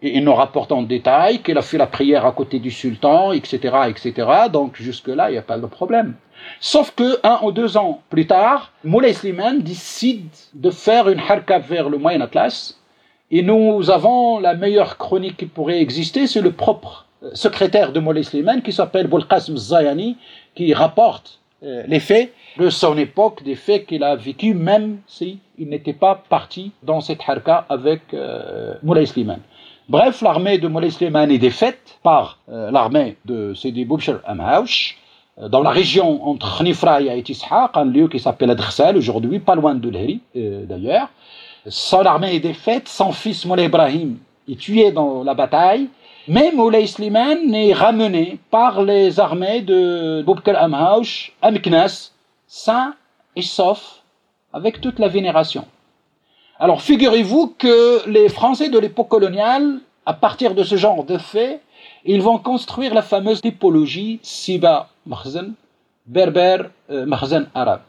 [0.00, 3.32] Et il nous rapporte en détail qu'il a fait la prière à côté du sultan,
[3.32, 4.28] etc., etc.
[4.52, 6.14] Donc jusque-là, il n'y a pas de problème.
[6.60, 11.58] Sauf que un ou deux ans plus tard, Moulay Slimane décide de faire une harka
[11.58, 12.78] vers le Moyen Atlas.
[13.30, 18.00] Et nous avons la meilleure chronique qui pourrait exister, c'est le propre euh, secrétaire de
[18.00, 20.16] Moulay Slimane qui s'appelle Boulqasm Zayani,
[20.54, 25.38] qui rapporte euh, les faits de son époque, des faits qu'il a vécu, même s'il
[25.58, 29.40] n'était pas parti dans cette harka avec euh, Moulay Slimane.
[29.88, 34.98] Bref, l'armée de Moulay Slimane est défaite par euh, l'armée de Sidi Boubshir Amhaush,
[35.40, 39.54] euh, dans la région entre Khnifraïa et Ishaq, un lieu qui s'appelle Adrsal aujourd'hui, pas
[39.54, 41.08] loin de l'Heri d'ailleurs.
[41.66, 44.18] Son armée est défaite, son fils Moulay Ibrahim
[44.48, 45.88] est tué dans la bataille,
[46.28, 52.12] mais Moulay Slimane est ramené par les armées de Boubkar Amhaush à Meknas,
[52.46, 52.94] sain
[53.34, 54.02] et sauf,
[54.52, 55.64] avec toute la vénération.
[56.60, 61.62] Alors figurez-vous que les Français de l'époque coloniale, à partir de ce genre de faits,
[62.04, 65.54] ils vont construire la fameuse typologie Siba Mahzen,
[66.06, 67.82] Berber euh, Mahzen arabe.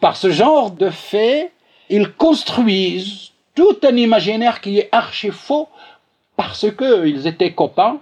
[0.00, 1.50] Par ce genre de faits,
[1.88, 5.68] ils construisent tout un imaginaire qui est archi faux
[6.36, 7.98] parce qu'ils étaient copains,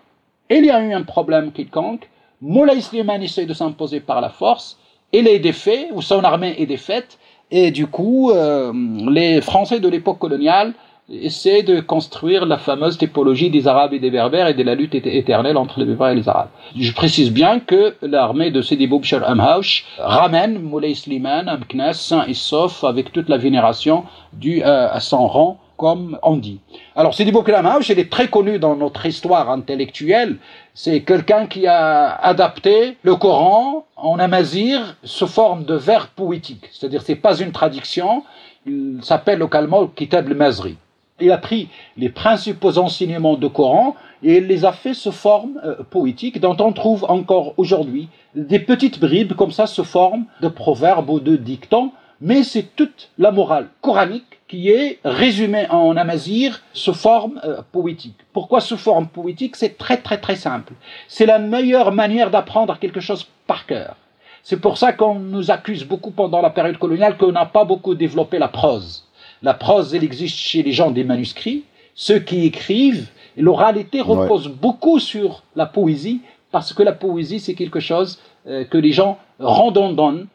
[0.50, 2.08] il y a eu un problème quelconque,
[2.40, 4.78] Moulay Slimane essaie de s'imposer par la force,
[5.12, 7.18] il est défait, ou son armée est défaite,
[7.50, 8.72] et du coup, euh,
[9.10, 10.72] les Français de l'époque coloniale
[11.10, 14.94] essaie de construire la fameuse typologie des Arabes et des Berbères et de la lutte
[14.94, 16.50] éternelle entre les Berbères et les Arabes.
[16.78, 22.34] Je précise bien que l'armée de Sidi Boubchar Amhaush ramène Moulay Slimane, Amknas, saint et
[22.34, 26.60] sauf avec toute la vénération due à son rang comme on dit.
[26.94, 30.36] Alors Sidi Amhaush, il est très connu dans notre histoire intellectuelle.
[30.74, 36.68] C'est quelqu'un qui a adapté le Coran en amazir sous forme de vers poétique.
[36.70, 38.24] C'est-à-dire, c'est pas une traduction.
[38.66, 40.76] Il s'appelle localement Kitab al-Mazri
[41.20, 45.60] il a pris les principaux enseignements du Coran et il les a fait sous forme
[45.64, 50.48] euh, poétique dont on trouve encore aujourd'hui des petites bribes comme ça sous forme de
[50.48, 56.60] proverbes ou de dictons, mais c'est toute la morale coranique qui est résumée en amazir
[56.72, 58.18] sous forme euh, poétique.
[58.32, 59.56] Pourquoi sous forme poétique?
[59.56, 60.74] C'est très très très simple.
[61.08, 63.96] C'est la meilleure manière d'apprendre quelque chose par cœur.
[64.42, 67.94] C'est pour ça qu'on nous accuse beaucoup pendant la période coloniale qu'on n'a pas beaucoup
[67.94, 69.06] développé la prose.
[69.42, 71.64] La prose, elle existe chez les gens des manuscrits.
[71.94, 77.80] Ceux qui écrivent, l'oralité repose beaucoup sur la poésie, parce que la poésie, c'est quelque
[77.80, 80.26] chose euh, que les gens redondonnent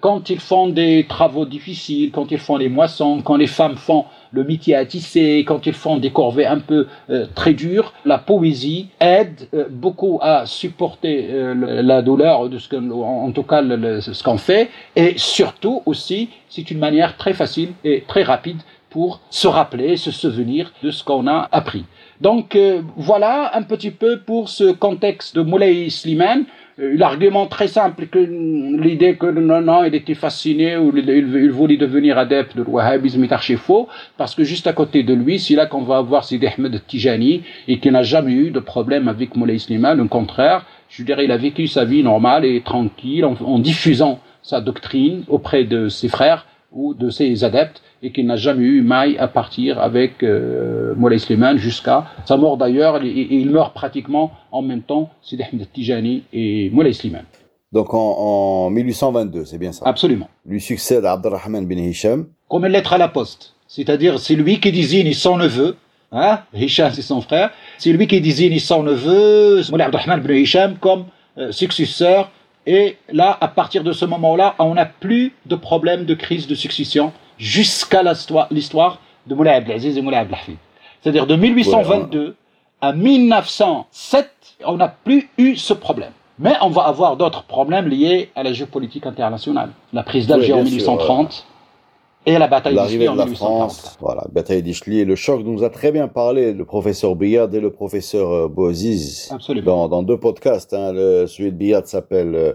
[0.00, 4.04] quand ils font des travaux difficiles, quand ils font les moissons, quand les femmes font
[4.30, 8.18] le métier à tisser, quand ils font des corvées un peu euh, très dures, la
[8.18, 14.22] poésie aide euh, beaucoup à supporter la douleur de ce que, en tout cas, ce
[14.22, 18.58] qu'on fait, et surtout aussi, c'est une manière très facile et très rapide
[18.90, 21.84] pour se rappeler, se souvenir de ce qu'on a appris.
[22.20, 22.56] Donc
[22.96, 26.44] voilà un petit peu pour ce contexte de Moulay Slimane.
[26.78, 31.78] Euh, l'argument très simple que l'idée que non, non, il était fasciné ou il, voulait
[31.78, 35.54] devenir adepte de wahhabisme est archi faux, parce que juste à côté de lui, c'est
[35.54, 39.36] là qu'on va avoir Sidi Ahmed Tijani et qui n'a jamais eu de problème avec
[39.36, 43.58] Moulay Slimane, au contraire, je dirais, il a vécu sa vie normale et tranquille en
[43.58, 48.64] diffusant sa doctrine auprès de ses frères ou de ses adeptes et qu'il n'a jamais
[48.64, 53.02] eu maille à partir avec euh, Moulay Slimane jusqu'à sa mort d'ailleurs.
[53.02, 57.24] Et, il meurt pratiquement en même temps, Sidi Ahmed Tijani et Moulay Slimane.
[57.72, 59.84] Donc en, 1822, c'est bien ça?
[59.86, 60.28] Absolument.
[60.44, 62.26] Lui succède Abdelrahman bin Hisham.
[62.48, 63.54] Comme une lettre à la poste.
[63.66, 65.76] C'est-à-dire, c'est lui qui désigne son neveu.
[66.12, 67.50] Hein Hisham, c'est son frère.
[67.78, 71.06] C'est lui qui désigne son neveu, Moulay Abdelrahman bin Hisham, comme
[71.38, 72.30] euh, successeur.
[72.66, 76.54] Et là, à partir de ce moment-là, on n'a plus de problème de crise de
[76.54, 78.02] succession jusqu'à
[78.50, 80.56] l'histoire de Moulay Abdelaziz et Moulay Abdelhafid.
[81.00, 82.34] C'est-à-dire de 1822
[82.80, 84.30] à 1907,
[84.64, 86.10] on n'a plus eu ce problème.
[86.38, 89.70] Mais on va avoir d'autres problèmes liés à la géopolitique internationale.
[89.92, 91.46] La prise d'Alger en 1830
[92.26, 93.98] et la bataille d'Ischli en 1840.
[94.00, 97.54] Voilà, bataille d'Ischli et le choc dont nous a très bien parlé le professeur Biyad
[97.54, 99.32] et le professeur euh, Boaziz
[99.64, 100.74] dans, dans, deux podcasts.
[100.74, 100.92] Hein.
[100.92, 102.52] Le, celui de Biyad s'appelle euh,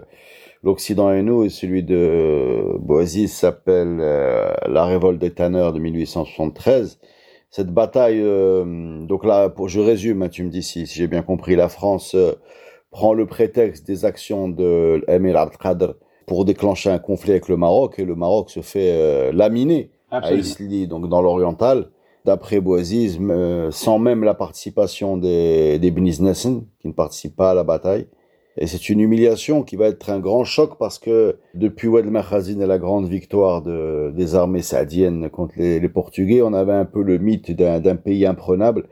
[0.64, 7.00] L'Occident et nous, et celui de Boaziz s'appelle euh, La révolte des tanneurs de 1873.
[7.50, 11.22] Cette bataille, euh, donc là, pour, je résume, hein, tu me dis si, j'ai bien
[11.22, 12.32] compris, la France euh,
[12.92, 15.94] prend le prétexte des actions de Emir Abdelkader
[16.26, 20.86] pour déclencher un conflit avec le Maroc, et le Maroc se fait laminer à Isli,
[20.86, 21.88] donc dans l'oriental
[22.24, 23.18] d'après Boaziz,
[23.70, 28.06] sans même la participation des, des qui ne participent pas à la bataille.
[28.58, 32.60] Et c'est une humiliation qui va être un grand choc parce que depuis Oued Makhazin
[32.60, 36.84] et la grande victoire de, des armées saadiennes contre les, les, Portugais, on avait un
[36.84, 38.88] peu le mythe d'un pays imprenable.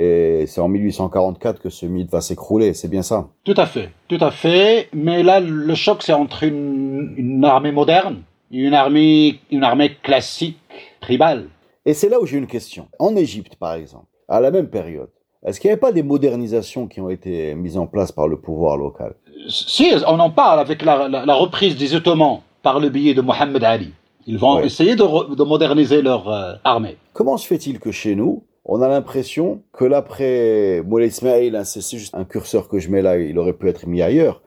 [0.00, 3.26] Et c'est en 1844 que ce mythe va s'écrouler, c'est bien ça?
[3.42, 4.88] Tout à fait, tout à fait.
[4.92, 9.96] Mais là, le choc, c'est entre une, une armée moderne et une armée, une armée
[10.02, 10.58] classique,
[11.00, 11.48] tribale.
[11.84, 12.86] Et c'est là où j'ai une question.
[13.00, 15.10] En Égypte, par exemple, à la même période,
[15.44, 18.38] est-ce qu'il n'y avait pas des modernisations qui ont été mises en place par le
[18.38, 19.14] pouvoir local?
[19.48, 23.92] Si, on en parle avec la, reprise des Ottomans par le biais de Mohamed Ali.
[24.26, 26.98] Ils vont essayer de, moderniser leur euh, armée.
[27.14, 31.80] Comment se fait-il que chez nous, on a l'impression que l'après Moulay Ismail, hein, c'est
[31.96, 34.42] juste un curseur que je mets là, il aurait pu être mis ailleurs,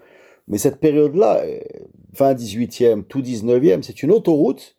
[0.48, 1.60] mais cette période-là, euh,
[2.14, 4.76] fin 18e, tout 19e, c'est une autoroute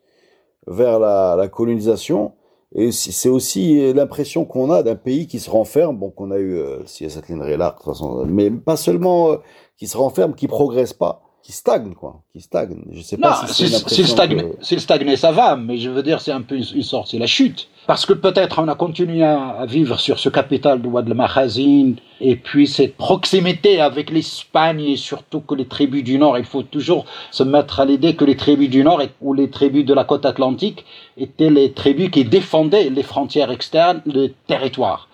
[0.67, 2.33] vers la colonisation.
[2.75, 6.57] Et c'est aussi l'impression qu'on a d'un pays qui se renferme, bon, qu'on a eu,
[6.57, 9.37] euh, si cette ligne de toute façon, mais pas seulement euh,
[9.77, 12.85] qui se renferme, qui progresse pas, qui stagne, quoi, qui stagne.
[12.93, 16.43] Je sais pas si c'est le stagner, ça va, mais je veux dire, c'est un
[16.43, 17.69] peu une sorte, c'est la chute.
[17.89, 21.51] Parce que peut-être on a continué à vivre sur ce capital de Wad al
[22.21, 26.63] et puis cette proximité avec l'Espagne et surtout que les tribus du Nord, il faut
[26.63, 30.05] toujours se mettre à l'idée que les tribus du Nord ou les tribus de la
[30.05, 30.85] côte atlantique
[31.17, 35.09] étaient les tribus qui défendaient les frontières externes, le territoire.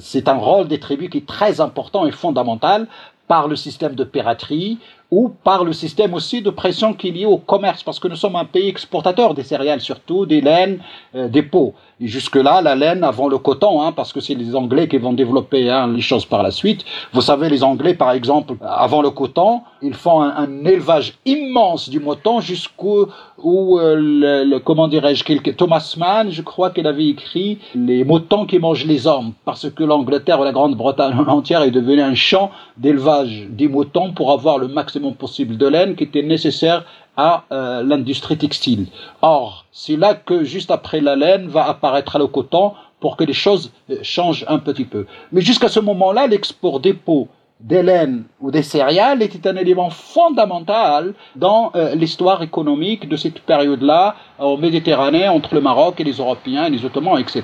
[0.00, 2.88] C'est un rôle des tribus qui est très important et fondamental
[3.28, 4.78] par le système de piraterie
[5.10, 8.16] ou par le système aussi de pression qui est lié au commerce, parce que nous
[8.16, 10.80] sommes un pays exportateur des céréales, surtout des laines,
[11.14, 11.74] euh, des peaux.
[12.00, 15.68] Jusque-là, la laine avant le coton, hein, parce que c'est les Anglais qui vont développer
[15.68, 16.84] hein, les choses par la suite.
[17.12, 21.90] Vous savez, les Anglais, par exemple, avant le coton, ils font un, un élevage immense
[21.90, 23.06] du mouton jusqu'où
[23.42, 23.96] où, euh,
[24.44, 29.06] le, comment dirais-je, Thomas Mann, je crois qu'il avait écrit les moutons qui mangent les
[29.06, 34.12] hommes, parce que l'Angleterre ou la Grande-Bretagne entière est devenue un champ d'élevage des moutons
[34.12, 36.84] pour avoir le maximum possible de laine qui était nécessaire
[37.16, 38.86] à euh, l'industrie textile.
[39.22, 43.32] Or, c'est là que juste après la laine va apparaître le coton pour que les
[43.32, 45.06] choses euh, changent un petit peu.
[45.32, 51.72] Mais jusqu'à ce moment-là, l'export des laines ou des céréales était un élément fondamental dans
[51.74, 56.70] euh, l'histoire économique de cette période-là en Méditerranée entre le Maroc et les Européens et
[56.70, 57.42] les Ottomans, etc.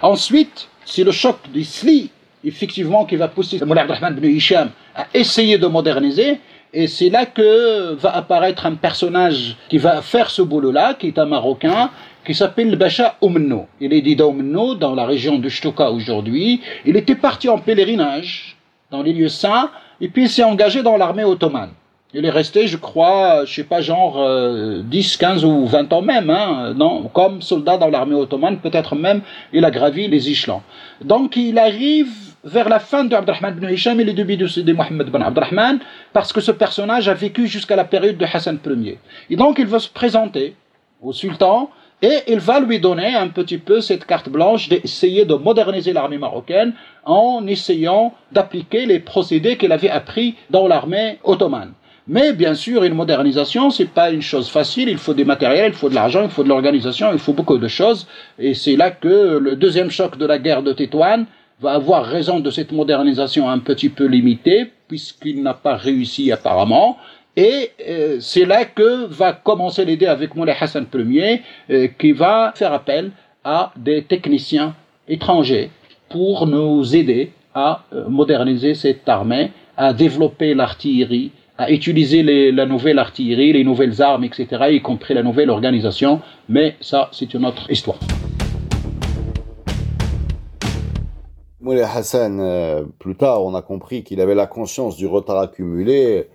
[0.00, 2.10] Ensuite, c'est le choc d'Isli,
[2.44, 6.40] effectivement, qui va pousser Moulay Abdelrahman ibn Hisham à essayer de moderniser
[6.74, 11.18] et c'est là que va apparaître un personnage qui va faire ce boulot-là, qui est
[11.18, 11.90] un Marocain,
[12.24, 13.66] qui s'appelle Bacha Oumno.
[13.80, 16.60] Il est dit d'Oumno, dans la région de Shtoka aujourd'hui.
[16.86, 18.56] Il était parti en pèlerinage
[18.90, 19.70] dans les lieux saints,
[20.00, 21.70] et puis il s'est engagé dans l'armée ottomane.
[22.14, 26.02] Il est resté, je crois, je sais pas, genre 10, euh, 15 ou 20 ans
[26.02, 26.74] même, hein,
[27.14, 30.62] comme soldat dans l'armée ottomane, peut-être même il a gravi les échelons.
[31.02, 35.08] Donc il arrive vers la fin de Abdurrahman ibn Hisham et le début de, Mohammed
[35.08, 35.78] ibn Abdurrahman,
[36.12, 38.98] parce que ce personnage a vécu jusqu'à la période de Hassan Ier.
[39.30, 40.56] Et donc il va se présenter
[41.00, 41.70] au sultan
[42.00, 46.18] et il va lui donner un petit peu cette carte blanche d'essayer de moderniser l'armée
[46.18, 46.74] marocaine
[47.04, 51.72] en essayant d'appliquer les procédés qu'il avait appris dans l'armée ottomane.
[52.08, 54.88] Mais bien sûr, une modernisation, c'est pas une chose facile.
[54.88, 57.58] Il faut des matériels, il faut de l'argent, il faut de l'organisation, il faut beaucoup
[57.58, 58.08] de choses.
[58.40, 61.26] Et c'est là que le deuxième choc de la guerre de Tétouane
[61.62, 66.98] va avoir raison de cette modernisation un petit peu limitée, puisqu'il n'a pas réussi apparemment.
[67.36, 71.40] Et euh, c'est là que va commencer l'idée avec Moulay Hassan Ier,
[71.70, 73.12] euh, qui va faire appel
[73.44, 74.74] à des techniciens
[75.08, 75.70] étrangers
[76.10, 82.66] pour nous aider à euh, moderniser cette armée, à développer l'artillerie, à utiliser les, la
[82.66, 86.20] nouvelle artillerie, les nouvelles armes, etc., y compris la nouvelle organisation.
[86.48, 87.98] Mais ça, c'est une autre histoire.
[91.72, 96.28] Moulay Hassan, euh, plus tard, on a compris qu'il avait la conscience du retard accumulé.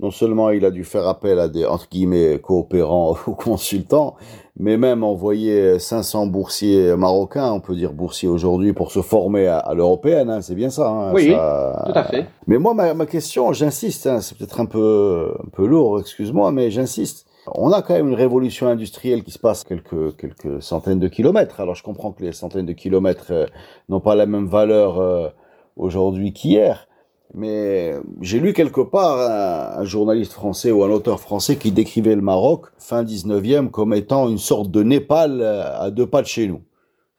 [0.00, 4.16] Non seulement il a dû faire appel à des, entre guillemets, coopérants ou consultants,
[4.58, 9.72] mais même envoyer 500 boursiers marocains, on peut dire boursiers aujourd'hui, pour se former à,
[9.76, 10.88] l'européenne, hein, c'est bien ça.
[10.88, 12.26] Hein, oui, tout à fait.
[12.48, 16.50] Mais moi, ma, ma question, j'insiste, hein, c'est peut-être un peu, un peu lourd, excuse-moi,
[16.50, 17.26] mais j'insiste.
[17.46, 21.60] On a quand même une révolution industrielle qui se passe quelques, centaines de kilomètres.
[21.60, 23.46] Alors je comprends que les centaines de kilomètres euh,
[23.88, 25.28] n'ont pas la même valeur euh,
[25.76, 26.86] aujourd'hui qu'hier.
[27.32, 32.22] Mais j'ai lu quelque part un, journaliste français ou un auteur français qui décrivait le
[32.22, 36.48] Maroc fin 19e comme étant une sorte de Népal euh, à deux pas de chez
[36.48, 36.62] nous.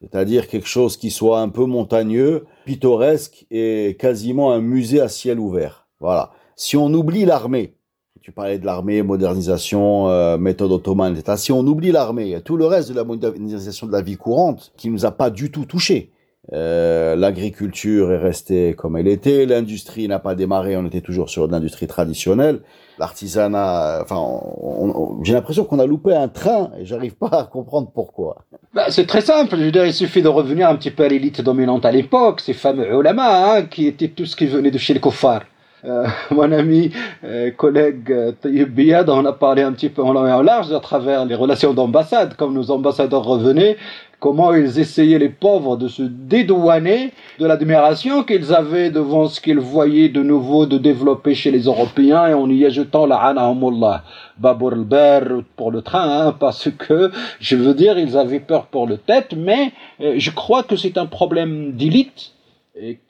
[0.02, 5.38] C'est-à-dire quelque chose qui soit un peu montagneux, pittoresque et quasiment un musée à ciel
[5.38, 5.86] ouvert.
[6.00, 6.32] Voilà.
[6.56, 7.76] Si on oublie l'armée,
[8.22, 11.36] tu parlais de l'armée, modernisation, euh, méthode ottomane, etc.
[11.36, 14.90] Si on oublie l'armée, tout le reste de la modernisation de la vie courante, qui
[14.90, 16.12] nous a pas du tout touché.
[16.52, 21.48] Euh, l'agriculture est restée comme elle était, l'industrie n'a pas démarré, on était toujours sur
[21.48, 22.60] l'industrie traditionnelle,
[22.98, 24.40] l'artisanat, enfin,
[25.22, 28.44] j'ai l'impression qu'on a loupé un train et j'arrive pas à comprendre pourquoi.
[28.74, 31.08] Bah, c'est très simple, je veux dire, il suffit de revenir un petit peu à
[31.08, 34.78] l'élite dominante à l'époque, ces fameux ulama, hein, qui étaient tout ce qui venait de
[34.78, 35.42] chez les koffars.
[35.84, 36.92] Euh, mon ami,
[37.24, 40.42] euh, collègue euh, Tayyip Biyad on a parlé un petit peu en long et en
[40.42, 43.76] large à travers les relations d'ambassade, comme nos ambassadeurs revenaient,
[44.20, 49.58] comment ils essayaient les pauvres de se dédouaner de l'admiration qu'ils avaient devant ce qu'ils
[49.58, 54.04] voyaient de nouveau de développer chez les Européens et en y ajoutant la anahumullah,
[54.38, 57.10] Babour al pour le train, hein, parce que,
[57.40, 61.06] je veux dire, ils avaient peur pour le tête, mais je crois que c'est un
[61.06, 62.32] problème d'élite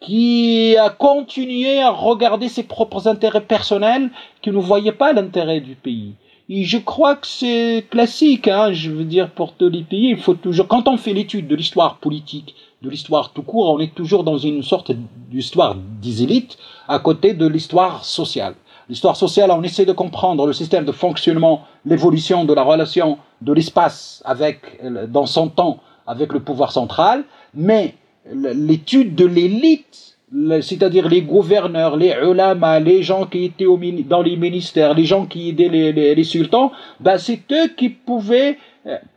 [0.00, 4.10] qui a continué à regarder ses propres intérêts personnels,
[4.42, 6.14] qui ne voyait pas l'intérêt du pays.
[6.48, 10.16] Et je crois que c'est classique, hein, je veux dire, pour tous les pays, il
[10.16, 13.94] faut toujours, quand on fait l'étude de l'histoire politique, de l'histoire tout court, on est
[13.94, 14.90] toujours dans une sorte
[15.30, 16.46] d'histoire des
[16.88, 18.54] à côté de l'histoire sociale.
[18.88, 23.52] L'histoire sociale, on essaie de comprendre le système de fonctionnement, l'évolution de la relation de
[23.52, 27.94] l'espace avec, dans son temps, avec le pouvoir central, mais
[28.30, 30.16] l'étude de l'élite,
[30.62, 33.66] c'est-à-dire les gouverneurs, les ulama, les gens qui étaient
[34.08, 38.56] dans les ministères, les gens qui aidaient les, sultans, ben c'est eux qui pouvaient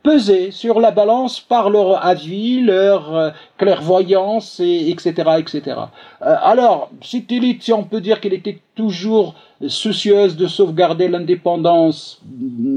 [0.02, 5.76] pesés sur la balance par leur avis, leur clairvoyance, et, etc., etc.
[6.20, 9.34] alors, Citylite, si on peut dire qu'il était toujours
[9.66, 12.20] soucieuse de sauvegarder l'indépendance,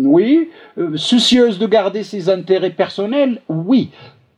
[0.05, 0.49] oui.
[0.95, 3.89] soucieuse de garder ses intérêts personnels, oui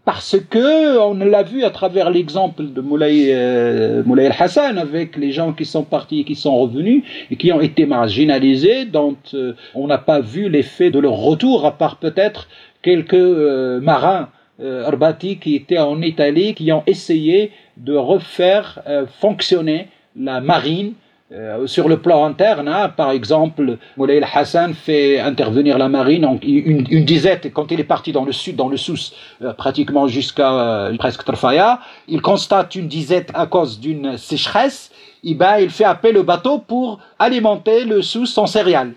[0.04, 5.32] parce que on l'a vu à travers l'exemple de Moulay, euh, Moulay El-Hassan avec les
[5.32, 9.54] gens qui sont partis et qui sont revenus et qui ont été marginalisés, dont euh,
[9.76, 12.48] on n'a pas vu l'effet de leur retour, à part peut-être
[12.82, 14.30] quelques euh, marins
[14.60, 18.80] euh, arbati qui étaient en Italie, qui ont essayé de refaire
[19.20, 20.94] fonctionner la marine
[21.34, 26.38] euh, sur le plan interne, hein, par exemple, Moulay Hassan fait intervenir la marine, en,
[26.44, 30.08] une, une, disette, quand il est parti dans le sud, dans le Sousse, euh, pratiquement
[30.08, 31.80] jusqu'à euh, presque Trafaya,
[32.10, 34.92] il constate une disette à cause d'une sécheresse,
[35.24, 38.94] ben, il fait appel au bateau pour alimenter le Sousse en céréales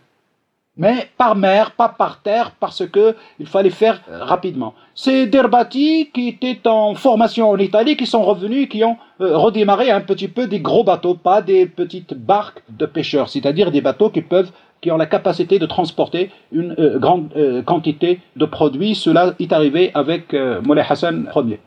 [0.77, 4.75] mais par mer, pas par terre, parce que il fallait faire euh, rapidement.
[4.95, 9.91] C'est Derbati qui étaient en formation en Italie, qui sont revenus, qui ont euh, redémarré
[9.91, 14.11] un petit peu des gros bateaux, pas des petites barques de pêcheurs, c'est-à-dire des bateaux
[14.11, 14.51] qui peuvent
[14.81, 17.31] qui ont la capacité de transporter une euh, grande
[17.65, 18.95] quantité de produits.
[18.95, 21.61] Cela est arrivé avec Moulay Hassan Ier.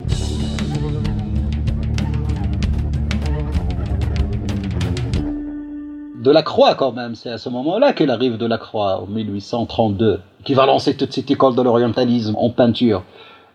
[6.28, 7.16] De la Croix quand même.
[7.16, 11.14] C'est à ce moment-là qu'elle arrive de la Croix, en 1832, qui va lancer toute
[11.14, 13.04] cette école de l'orientalisme en peinture.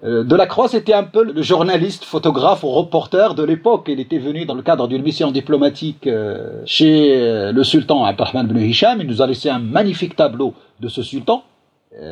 [0.05, 3.89] Euh, de la Croix, c'était un peu le journaliste, photographe ou reporter de l'époque.
[3.89, 8.49] Il était venu dans le cadre d'une mission diplomatique euh, chez euh, le sultan Abdurrahman
[8.49, 9.03] ibn Hisham.
[9.03, 11.45] Il nous a laissé un magnifique tableau de ce sultan.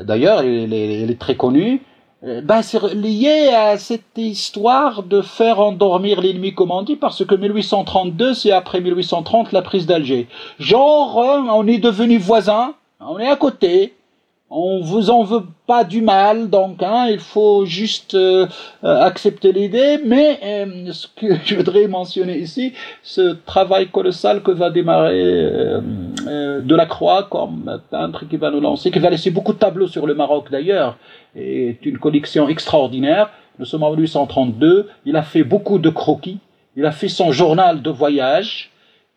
[0.04, 1.80] D'ailleurs, il, il, est très connu.
[2.22, 7.34] Ben, c'est lié à cette histoire de faire endormir l'ennemi, comme on dit, parce que
[7.34, 10.28] 1832, c'est après 1830 la prise d'Alger.
[10.58, 13.94] Genre, hein, on est devenu voisins, on est à côté,
[14.50, 18.48] on vous en veut pas du mal, donc hein, il faut juste euh,
[18.82, 20.00] euh, accepter l'idée.
[20.04, 22.72] Mais euh, ce que je voudrais mentionner ici,
[23.02, 28.90] ce travail colossal que va démarrer de la Croix comme peintre qui va nous lancer,
[28.90, 30.98] qui va laisser beaucoup de tableaux sur le Maroc d'ailleurs,
[31.36, 33.30] est une collection extraordinaire.
[33.60, 34.88] Nous sommes en 1832.
[35.06, 36.38] Il a fait beaucoup de croquis.
[36.76, 38.70] Il a fait son journal de voyage.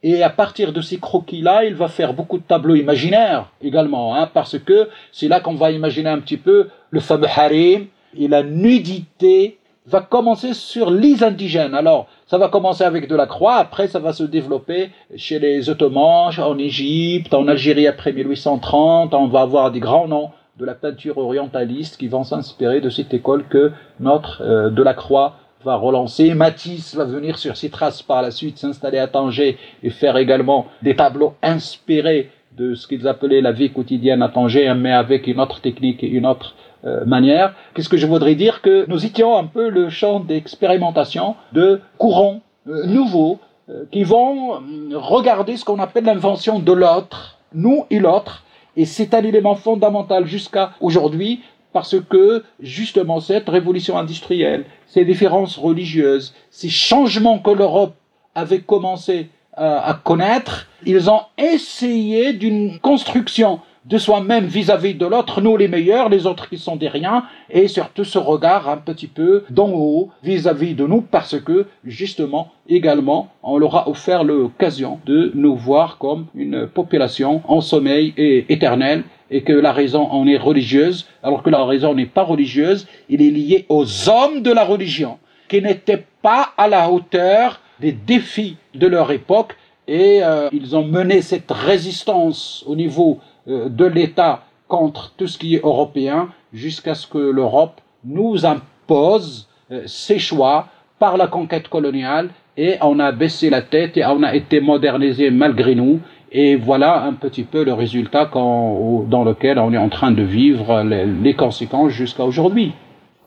[0.03, 4.29] Et à partir de ces croquis-là, il va faire beaucoup de tableaux imaginaires également, hein,
[4.33, 7.87] parce que c'est là qu'on va imaginer un petit peu le fameux harem
[8.17, 11.73] et la nudité va commencer sur les indigènes.
[11.73, 15.69] Alors, ça va commencer avec de la croix, après ça va se développer chez les
[15.69, 20.75] Ottomans, en Égypte, en Algérie après 1830, on va avoir des grands noms de la
[20.75, 26.33] peinture orientaliste qui vont s'inspirer de cette école que notre euh, Delacroix va relancer.
[26.33, 30.67] Matisse va venir sur ses traces par la suite, s'installer à Tanger et faire également
[30.81, 35.39] des tableaux inspirés de ce qu'ils appelaient la vie quotidienne à Tanger, mais avec une
[35.39, 36.55] autre technique et une autre
[36.85, 37.55] euh, manière.
[37.73, 38.61] Qu'est-ce que je voudrais dire?
[38.61, 43.39] Que nous étions un peu le champ d'expérimentation de courants euh, nouveaux
[43.69, 44.61] euh, qui vont
[44.93, 48.43] regarder ce qu'on appelle l'invention de l'autre, nous et l'autre,
[48.75, 51.41] et c'est un élément fondamental jusqu'à aujourd'hui
[51.73, 57.95] parce que justement cette révolution industrielle, ces différences religieuses, ces changements que l'Europe
[58.35, 65.41] avait commencé euh, à connaître, ils ont essayé d'une construction de soi-même vis-à-vis de l'autre,
[65.41, 69.07] nous les meilleurs, les autres qui sont des riens, et surtout ce regard un petit
[69.07, 74.99] peu d'en haut vis-à-vis de nous, parce que justement, également, on leur a offert l'occasion
[75.05, 79.03] de nous voir comme une population en sommeil et éternel,
[79.33, 83.19] et que la raison en est religieuse, alors que la raison n'est pas religieuse, il
[83.23, 85.17] est lié aux hommes de la religion,
[85.49, 89.57] qui n'étaient pas à la hauteur des défis de leur époque,
[89.87, 95.39] et euh, ils ont mené cette résistance au niveau euh, de l'État contre tout ce
[95.39, 100.67] qui est européen jusqu'à ce que l'Europe nous impose euh, ses choix
[100.99, 105.31] par la conquête coloniale et on a baissé la tête et on a été modernisé
[105.31, 105.99] malgré nous
[106.33, 110.83] et voilà un petit peu le résultat dans lequel on est en train de vivre
[110.83, 112.73] les, conséquences jusqu'à aujourd'hui.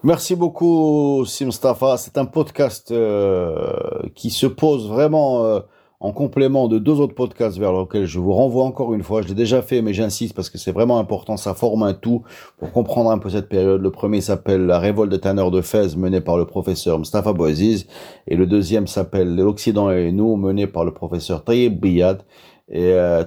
[0.02, 3.72] Merci beaucoup Simstafa, c'est un podcast euh,
[4.14, 5.62] qui se pose vraiment
[6.00, 9.22] en complément de deux autres podcasts vers lesquels je vous renvoie encore une fois.
[9.22, 11.36] Je l'ai déjà fait, mais j'insiste parce que c'est vraiment important.
[11.36, 12.22] Ça forme un tout
[12.58, 13.80] pour comprendre un peu cette période.
[13.80, 17.86] Le premier s'appelle La révolte des tanneurs de Fès, menée par le professeur Mustafa Bouaziz.
[18.28, 22.22] Et le deuxième s'appelle L'Occident et nous, mené par le professeur Tayyib Biyad.
[22.68, 23.22] Et euh,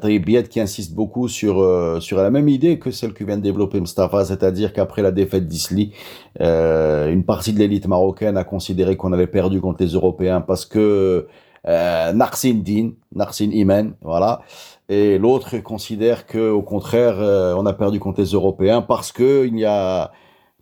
[0.49, 3.79] qui insiste beaucoup sur euh, sur la même idée que celle que vient de développer
[3.79, 5.93] Mustafa, c'est-à-dire qu'après la défaite d'Isli,
[6.41, 10.65] euh, une partie de l'élite marocaine a considéré qu'on avait perdu contre les Européens parce
[10.65, 11.27] que
[11.67, 14.41] euh, Narsin Din, Narsin Imen, voilà.
[14.89, 19.45] Et l'autre considère que, au contraire, euh, on a perdu contre les Européens parce que
[19.45, 20.11] il y a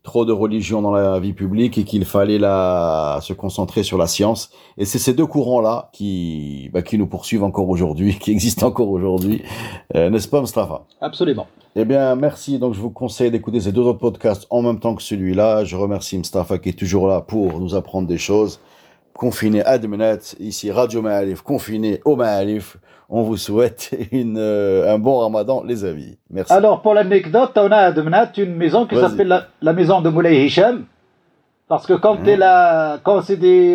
[0.07, 4.07] trop de religion dans la vie publique et qu'il fallait la, se concentrer sur la
[4.07, 4.49] science.
[4.77, 8.89] Et c'est ces deux courants-là qui, bah, qui nous poursuivent encore aujourd'hui, qui existent encore
[8.89, 9.43] aujourd'hui.
[9.95, 10.85] Euh, n'est-ce pas, Mustafa?
[11.01, 11.45] Absolument.
[11.75, 12.57] Eh bien, merci.
[12.57, 15.65] Donc, je vous conseille d'écouter ces deux autres podcasts en même temps que celui-là.
[15.65, 18.61] Je remercie Mustafa qui est toujours là pour nous apprendre des choses.
[19.17, 22.77] Confiné à Dmenat, ici Radio Ma'alif, confiné au Ma'alif.
[23.09, 26.17] On vous souhaite une, euh, un bon ramadan, les amis.
[26.29, 26.53] Merci.
[26.53, 30.09] Alors, pour l'anecdote, on a à Dmenat une maison qui s'appelle la, la maison de
[30.09, 30.85] Moulay Hicham.
[31.67, 32.41] Parce que quand, Mmh.
[32.43, 33.21] a, quand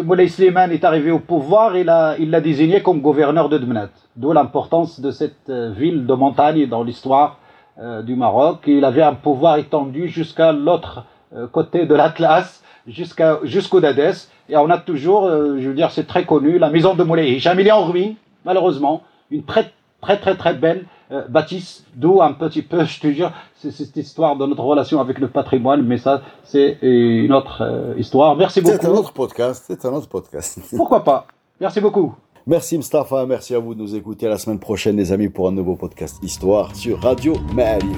[0.04, 3.90] Moulay Slimane est arrivé au pouvoir, il l'a il l'a désigné comme gouverneur de Dmenat.
[4.16, 7.38] D'où l'importance de cette euh, ville de montagne dans l'histoire
[7.78, 8.60] euh, du Maroc.
[8.66, 14.28] Il avait un pouvoir étendu jusqu'à l'autre euh, côté de l'Atlas, jusqu'à jusqu'au Dadès.
[14.48, 17.30] Et on a toujours, euh, je veux dire, c'est très connu, la maison de Moulay
[17.32, 17.58] Hicham.
[17.58, 18.14] Il est en ruine,
[18.44, 19.02] malheureusement.
[19.30, 19.72] Une très
[20.02, 23.96] très très très belle euh, bâtisse, d'où un petit peu, je te jure, c'est cette
[23.96, 28.34] histoire de notre relation avec le patrimoine, mais ça, c'est euh, une autre euh, histoire.
[28.36, 28.98] Merci C'est un beaucoup.
[29.00, 29.64] autre podcast.
[29.66, 30.58] C'est un autre podcast.
[30.76, 31.26] Pourquoi pas?
[31.60, 32.14] Merci beaucoup.
[32.46, 35.52] Merci Mustafa, merci à vous de nous écouter la semaine prochaine les amis pour un
[35.52, 37.96] nouveau podcast Histoire sur Radio Ma'alif.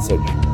[0.00, 0.53] Salut.